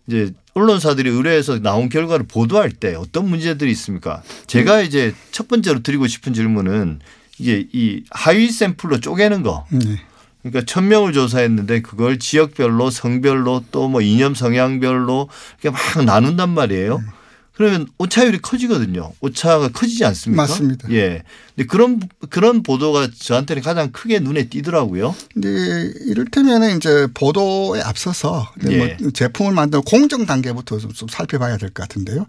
[0.07, 4.21] 이제 언론사들이 의뢰해서 나온 결과를 보도할 때 어떤 문제들이 있습니까?
[4.47, 6.99] 제가 이제 첫 번째로 드리고 싶은 질문은
[7.39, 9.65] 이게 이 하위 샘플로 쪼개는 거.
[9.69, 10.01] 네.
[10.41, 15.29] 그러니까 천 명을 조사했는데 그걸 지역별로 성별로 또 뭐 이념 성향별로
[15.61, 17.01] 이렇게 막 나눈단 말이에요.
[17.57, 19.11] 그러면 오차율이 커지거든요.
[19.19, 20.43] 오차가 커지지 않습니까?
[20.43, 20.91] 맞습니다.
[20.91, 21.23] 예.
[21.55, 21.99] 근데 그런
[22.29, 25.15] 그런 보도가 저한테는 가장 크게 눈에 띄더라고요.
[25.33, 28.77] 근데 이를테면 이제 보도에 앞서서 예.
[28.77, 32.27] 뭐 제품을 만드는 공정 단계부터 좀, 좀 살펴봐야 될 것 같은데요.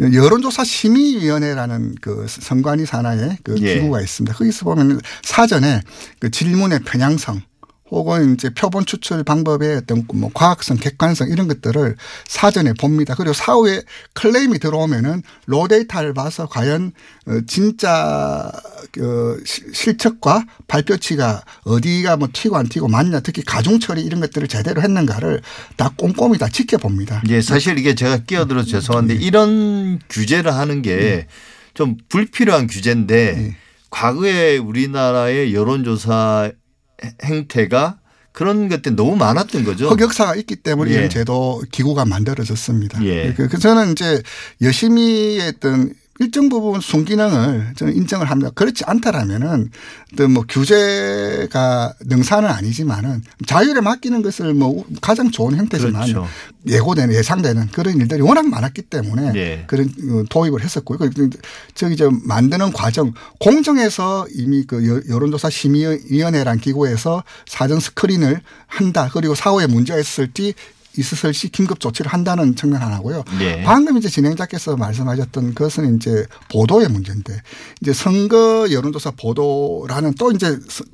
[0.00, 3.74] 여론조사 심의위원회라는 그 선관위 산하의 그 예.
[3.74, 4.34] 기구가 있습니다.
[4.34, 5.82] 거기서 보면 사전에
[6.18, 7.42] 그 질문의 편향성
[7.90, 11.96] 혹은 이제 표본 추출 방법의 어떤 뭐 과학성, 객관성 이런 것들을
[12.28, 13.14] 사전에 봅니다.
[13.16, 13.82] 그리고 사후에
[14.14, 16.92] 클레임이 들어오면은 로 데이터를 봐서 과연
[17.26, 18.50] 어, 진짜
[18.92, 24.46] 그 시- 실측과 발표치가 어디가 뭐 튀고 안 튀고 맞냐 특히 가중 처리 이런 것들을
[24.48, 25.42] 제대로 했는가를
[25.76, 27.22] 다 꼼꼼히 다 지켜봅니다.
[27.28, 29.20] 예, 사실 이게 제가 끼어들어서 죄송한데 네.
[29.24, 31.26] 이런 규제를 하는 게
[31.72, 33.56] 좀 불필요한 규제인데 네.
[33.90, 36.50] 과거에 우리나라의 여론조사
[37.24, 37.98] 행태가
[38.32, 39.88] 그런 것들이 너무 많았던 거죠.
[39.88, 40.94] 흑역사가 있기 때문에 예.
[40.94, 43.04] 이런 제도 기구가 만들어졌습니다.
[43.04, 43.34] 예.
[43.36, 44.22] 그- 그 저는 이제
[44.62, 48.50] 열심히 했던 일정 부분 순기능을 저는 인정을 합니다.
[48.54, 49.70] 그렇지 않다라면은
[50.12, 56.26] 어떤 뭐 규제가 능사는 아니지만은 자율에 맡기는 것을 뭐 가장 좋은 형태지만 그렇죠.
[56.68, 59.64] 예고되는 예상되는 그런 일들이 워낙 많았기 때문에 예.
[59.66, 60.98] 그런 어, 도입을 했었고요.
[60.98, 61.30] 그리고
[61.74, 69.08] 저기 저 만드는 과정 공정에서 이미 그 여- 여론조사 심의위원회란 기구에서 사전 스크린을 한다.
[69.10, 70.52] 그리고 사후에 문제가 있을 때
[70.96, 73.22] 있었을 시 긴급 조치를 한다는 측면 하나고요.
[73.40, 73.62] 예.
[73.62, 77.40] 방금 이제 진행자께서 말씀하셨던 것은 이제 보도의 문제인데
[77.80, 80.84] 이제 선거 여론조사 보도라는 또 이제 서-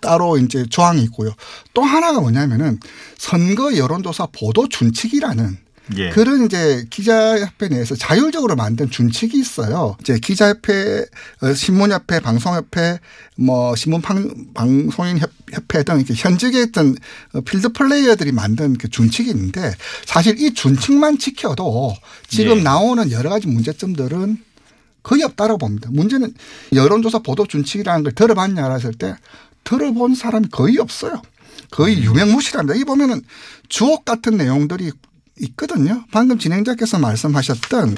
[0.00, 1.32] 따로 이제 조항이 있고요.
[1.74, 2.78] 또 하나가 뭐냐면은
[3.18, 5.58] 선거 여론조사 보도 준칙이라는
[5.96, 6.10] 예.
[6.10, 9.96] 그런 이제 기자협회 내에서 자율적으로 만든 준칙이 있어요.
[10.00, 11.04] 이제 기자협회,
[11.42, 13.00] 어, 신문협회, 방송협회,
[13.36, 14.00] 뭐 신문
[14.54, 15.31] 방송인 협-
[15.72, 16.94] 협회 등 이렇게 현직에 있던
[17.32, 21.94] 어, 필드 플레이어들이 만든 그 준칙이 있는데 사실 이 준칙만 지켜도
[22.28, 22.62] 지금 예.
[22.62, 24.36] 나오는 여러 가지 문제점들은
[25.02, 25.88] 거의 없다고 봅니다.
[25.90, 26.34] 문제는
[26.72, 29.16] 여론조사 보도 준칙이라는 걸 들어봤냐 했을 때
[29.64, 31.22] 들어본 사람이 거의 없어요.
[31.70, 32.78] 거의 유명무실합니다.
[32.78, 33.22] 이 보면은
[33.68, 34.92] 주옥 같은 내용들이
[35.42, 36.04] 있거든요.
[36.10, 37.96] 방금 진행자께서 말씀하셨던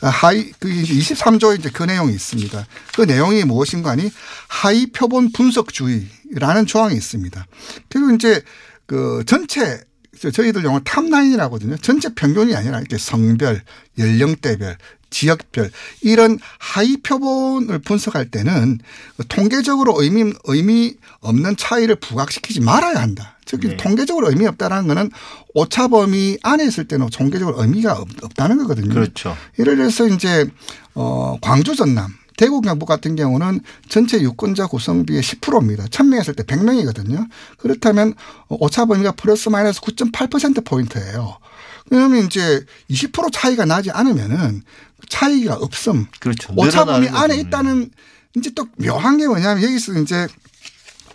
[0.00, 2.66] 하이 그 23조 이제 그 내용이 있습니다.
[2.94, 4.10] 그 내용이 무엇인가 하니
[4.48, 7.46] 하위 표본 분석주의라는 조항이 있습니다.
[7.88, 8.42] 그리고 이제
[8.86, 9.82] 그 전체
[10.20, 11.76] 저희들 용어 topline이라고 하거든요.
[11.76, 13.62] 전체 평균이 아니라 이렇게 성별,
[13.98, 14.78] 연령대별,
[15.10, 15.70] 지역별
[16.02, 18.78] 이런 하위 표본을 분석할 때는
[19.28, 23.33] 통계적으로 의미 의미 없는 차이를 부각시키지 말아야 한다.
[23.60, 23.76] 즉 네.
[23.76, 25.10] 통계적으로 의미 없다라는 거는
[25.54, 28.92] 오차 범위 안에 있을 때는 통계적으로 의미가 없, 없다는 거거든요.
[28.92, 29.36] 그렇죠.
[29.58, 30.46] 예를 들어서 이제
[30.94, 35.84] 어 광주 전남 대구 경북 같은 경우는 전체 유권자 구성비의 10%입니다.
[35.86, 37.28] 1000명 했을 때 100명이거든요.
[37.58, 38.14] 그렇다면
[38.48, 41.38] 오차 범위가 플러스 마이너스 9.8% 포인트예요.
[41.88, 44.62] 그러면 이제 20% 차이가 나지 않으면은
[45.08, 46.06] 차이가 없음.
[46.18, 46.52] 그렇죠.
[46.56, 47.36] 오차 범위 안에.
[47.36, 47.90] 있다는
[48.36, 50.26] 이제 또 묘한 게 뭐냐면 여기서 이제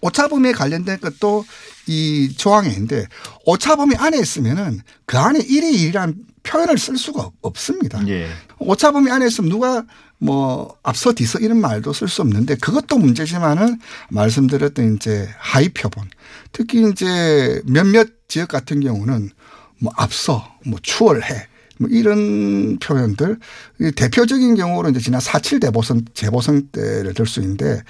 [0.02, 1.46] 오차 범위에 관련된 것도
[1.94, 3.08] 이 조항에 있는데
[3.48, 8.08] 오차 범위 안에 있으면은 그 안에 1이 1이라는 표현을 쓸 수가 없- 없습니다.
[8.08, 8.28] 예.
[8.60, 9.84] 오차 범위 안에 있으면 누가
[10.20, 13.80] 뭐 앞서 뒤서 이런 말도 쓸 수 없는데 그것도 문제지만은
[14.10, 16.08] 말씀드렸던 이제 하위 표본
[16.52, 19.32] 특히 이제 몇몇 지역 같은 경우는
[19.80, 21.48] 뭐 앞서 뭐 추월해
[21.80, 23.40] 뭐 이런 표현들
[23.80, 27.82] 이 대표적인 경우로 이제 지난 4.7 대보선 재보선 때를 들 수 있는데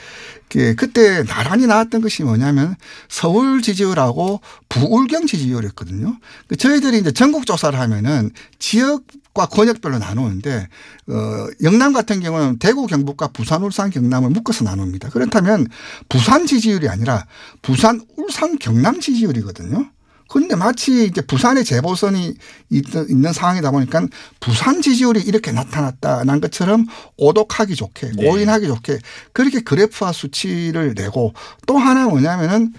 [0.49, 2.75] 그 그때 나란히 나왔던 것이 뭐냐면
[3.07, 6.17] 서울 지지율하고 부울경 지지율이었거든요.
[6.47, 10.67] 그 저희들이 이제 전국 조사를 하면은 지역 과 권역별로 나누는데
[11.07, 15.09] 어 영남 같은 경우는 대구, 경북과 부산, 울산, 경남을 묶어서 나눕니다.
[15.09, 15.67] 그렇다면
[16.09, 17.27] 부산 지지율이 아니라
[17.61, 19.91] 부산, 울산, 경남 지지율이거든요.
[20.29, 22.35] 그런데 마치 이제 부산의 재보선이
[22.69, 24.05] 있- 있는 상황이다 보니까
[24.39, 26.85] 부산 지지율이 이렇게 나타났다는 것처럼
[27.17, 28.29] 오독하기 좋게 네.
[28.29, 28.99] 오인하기 좋게
[29.33, 31.33] 그렇게 그래프와 수치를 내고
[31.65, 32.73] 또 하나 뭐냐면은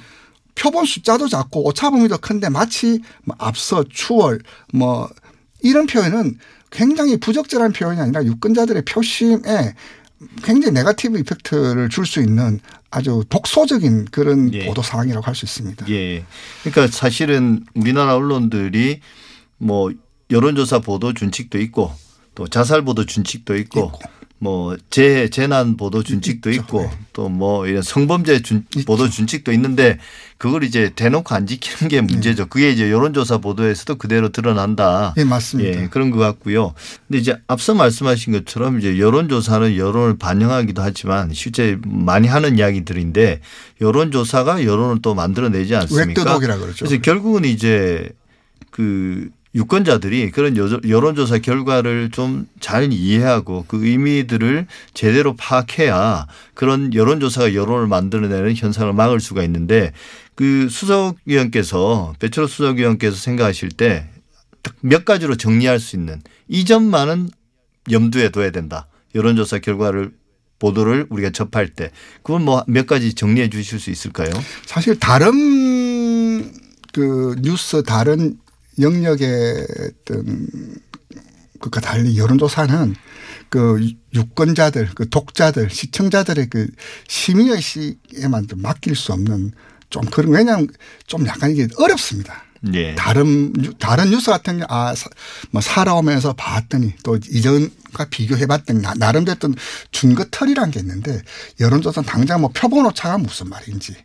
[0.54, 4.40] 표본 숫자도 작고 오차 범위도 큰데 마치 뭐 앞서 추월
[4.72, 5.08] 뭐
[5.62, 6.38] 이런 표현은
[6.70, 9.74] 굉장히 부적절한 표현이 아니라 유권자들의 표심에
[10.44, 14.66] 굉장히 네가티브 이펙트를 줄 수 있는 아주 독소적인 그런 예.
[14.66, 15.88] 보도 상황이라고 할 수 있습니다.
[15.90, 16.24] 예.
[16.62, 19.00] 그러니까 사실은 우리나라 언론들이
[19.58, 19.92] 뭐
[20.30, 21.92] 여론조사 보도 준칙도 있고
[22.34, 23.98] 또 자살 보도 준칙도 있고, 있고.
[24.42, 26.50] 뭐 재, 재난 보도 준칙도.
[26.50, 26.90] 있고 네.
[27.12, 28.64] 또뭐 이런 성범죄 준.
[28.86, 29.98] 보도 준칙도 있는데
[30.38, 32.46] 그걸 이제 대놓고 안 지키는 게 문제죠.
[32.46, 35.12] 그게 이제 여론조사 보도에서도 그대로 드러난다.
[35.18, 35.82] 예, 맞습니다.
[35.82, 36.72] 예, 그런 것 같고요.
[37.06, 43.40] 근데 이제 앞서 말씀하신 것처럼 이제 여론조사는 여론을 반영하기도 하지만 실제 많이 하는 이야기들인데
[43.82, 46.22] 여론조사가 여론을 또 만들어내지 않습니까?
[46.22, 46.86] 웹도독이라 그러죠.
[46.86, 48.08] 그래서 결국은 이제
[48.70, 57.54] 그 유권자들이 그런 여- 여론조사 결과를 좀 잘 이해하고 그 의미들을 제대로 파악해야 그런 여론조사가
[57.54, 59.92] 여론을 만들어내는 현상을 막을 수가 있는데
[60.36, 64.06] 그 수석위원께서 배철호 수석위원께서 생각하실 때
[64.62, 67.30] 딱 몇 가지로 정리할 수 있는 이 점만은
[67.90, 68.88] 염두에 둬야 된다.
[69.14, 70.12] 여론조사 결과를
[70.58, 71.90] 보도를 우리가 접할 때
[72.22, 74.30] 그건 뭐 몇 가지 정리해 주실 수 있을까요?
[74.66, 76.52] 사실 다른
[76.92, 78.36] 그 뉴스 다른
[78.80, 79.66] 영역의
[80.04, 80.48] 어떤
[81.60, 82.94] 그과 달리 여론조사는
[83.50, 86.68] 그 유권자들, 그 독자들, 시청자들의 그
[87.08, 89.52] 심의의식에만 좀 맡길 수 없는
[89.90, 90.68] 좀 그런 왜냐하면
[91.06, 92.44] 좀 약간 이게 어렵습니다.
[92.74, 92.94] 예.
[92.94, 99.34] 다른 뉴- 다른 뉴스 같은 경우 아뭐 살아오면서 봤더니 또 이전과 비교해 봤더니 나- 나름대로
[99.36, 99.54] 어떤
[99.92, 101.22] 준거틀이란 게 있는데
[101.58, 103.96] 여론조사 당장 뭐 표본 오차가 무슨 말인지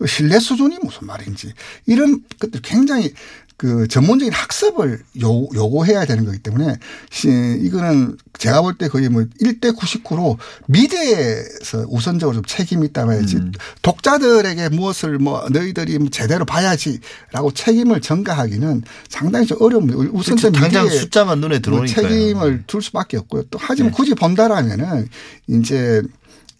[0.00, 1.52] 그 신뢰 수준이 무슨 말인지
[1.84, 3.12] 이런 것들 굉장히
[3.58, 6.76] 그 전문적인 학습을 요, 요구해야 되는 거기 때문에
[7.10, 7.28] 시,
[7.60, 10.38] 이거는 제가 볼 때 거의 뭐 1대 99로
[10.68, 13.38] 미디어에서 우선적으로 좀 책임이 있다고 해야지
[13.82, 20.58] 독자들에게 무엇을 뭐 너희들이 뭐 제대로 봐야지라고 책임을 전가하기는 상당히 좀 어려운 우선 그렇죠.
[20.58, 23.42] 당장 숫자만 눈에 뭐 들어오니까 책임을 둘 수밖에 없고요.
[23.50, 23.96] 또 하지만 네.
[23.98, 25.06] 굳이 본다라면은
[25.48, 26.00] 이제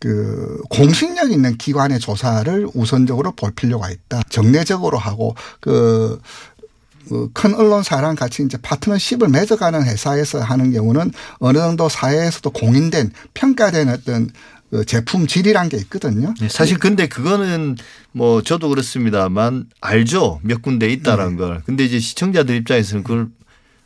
[0.01, 4.23] 그 공신력 있는 기관의 조사를 우선적으로 볼 필요가 있다.
[4.31, 6.21] 정례적으로 하고 그.
[7.09, 14.31] 그큰 언론사랑 같이 이제 파트너십을 맺어가는 회사에서 하는 경우는 어느 정도 사회에서도 공인된 평가된 어떤
[14.71, 16.35] 그 제품 질이란 게 있거든요.
[16.41, 17.77] 네, 사실 근데 그거는
[18.13, 21.39] 뭐 저도 그렇습니다만 알죠 몇 군데 있다라는 네.
[21.39, 21.63] 걸.
[21.67, 23.29] 근데 이제 시청자들 입장에서는 그걸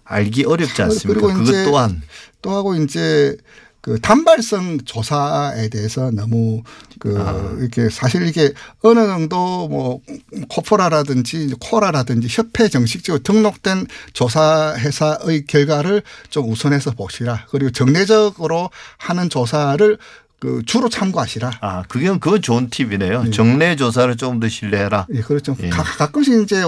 [0.05, 1.27] 알기 어렵지 않습니까?
[1.27, 2.03] 그리고 그것 또한
[2.43, 3.37] 또 하고 이제
[3.85, 6.63] 그 단발성 조사에 대해서 너무
[6.99, 7.55] 그 아.
[7.61, 10.01] 이렇게 사실 이게 어느 정도 뭐
[10.49, 17.45] 코포라라든지 코라라든지 협회 정식적으로 등록된 조사 회사의 결과를 좀 우선해서 보시라.
[17.51, 19.99] 그리고 정례적으로 하는 조사를
[20.45, 21.53] 그 주로 참고하시라.
[21.63, 23.31] 아 그게 그건 좋은 팁이네요.
[23.31, 25.07] 정례 조사를 조금 더 신뢰해라.
[25.15, 25.57] 예, 그렇죠.
[25.63, 25.71] 예.
[25.71, 26.63] 가, 가끔씩 이제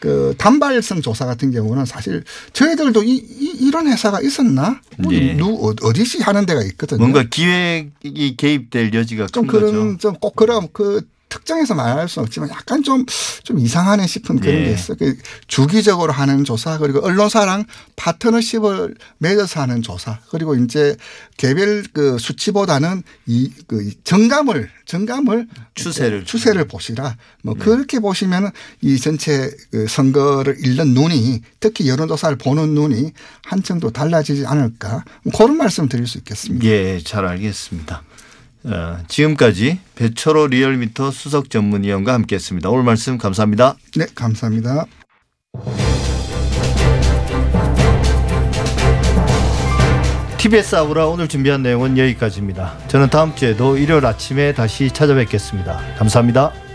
[0.00, 4.80] 그 단발성 조사 같은 경우는 사실 저희들도 이, 이, 런 회사가 있었나?
[4.98, 5.34] 뭐 예.
[5.34, 6.98] 누, 어- 어디시 하는 데가 있거든요.
[6.98, 9.46] 뭔가 기획이 개입될 여지가 좀.
[9.46, 13.06] 그런 좀 꼭 그럼 그 특정해서 말할 수는 없지만 약간 좀,
[13.44, 14.64] 좀 이상하네 싶은 그런 예.
[14.64, 14.94] 게 있어.
[14.94, 15.16] 그
[15.46, 17.64] 주기적으로 하는 조사 그리고 언론사랑
[17.96, 20.96] 파트너십을 맺어서 하는 조사 그리고 이제
[21.38, 27.16] 개별 그 수치보다는 이 그 정감을 정감을 추세를 추세를 보시라.
[27.44, 27.60] 뭐 네.
[27.60, 28.50] 그렇게 보시면
[28.80, 33.12] 이 전체 그 선거를 읽는 눈이 특히 여론조사를 보는 눈이
[33.44, 36.66] 한층 더 달라지지 않을까 뭐 그런 말씀 드릴 수 있겠습니다.
[36.66, 38.02] 예, 잘 알겠습니다.
[38.64, 42.68] 어, 지금까지 배철호 리얼미터 수석 전문위원과 함께했습니다.
[42.68, 43.76] 오늘 말씀 감사합니다.
[43.96, 44.86] 네, 감사합니다.
[50.38, 52.78] TBS 아우라 오늘 준비한 내용은 여기까지입니다.
[52.88, 55.96] 저는 다음 주에도 일요일 아침에 다시 찾아뵙겠습니다.
[55.98, 56.69] 감사합니다.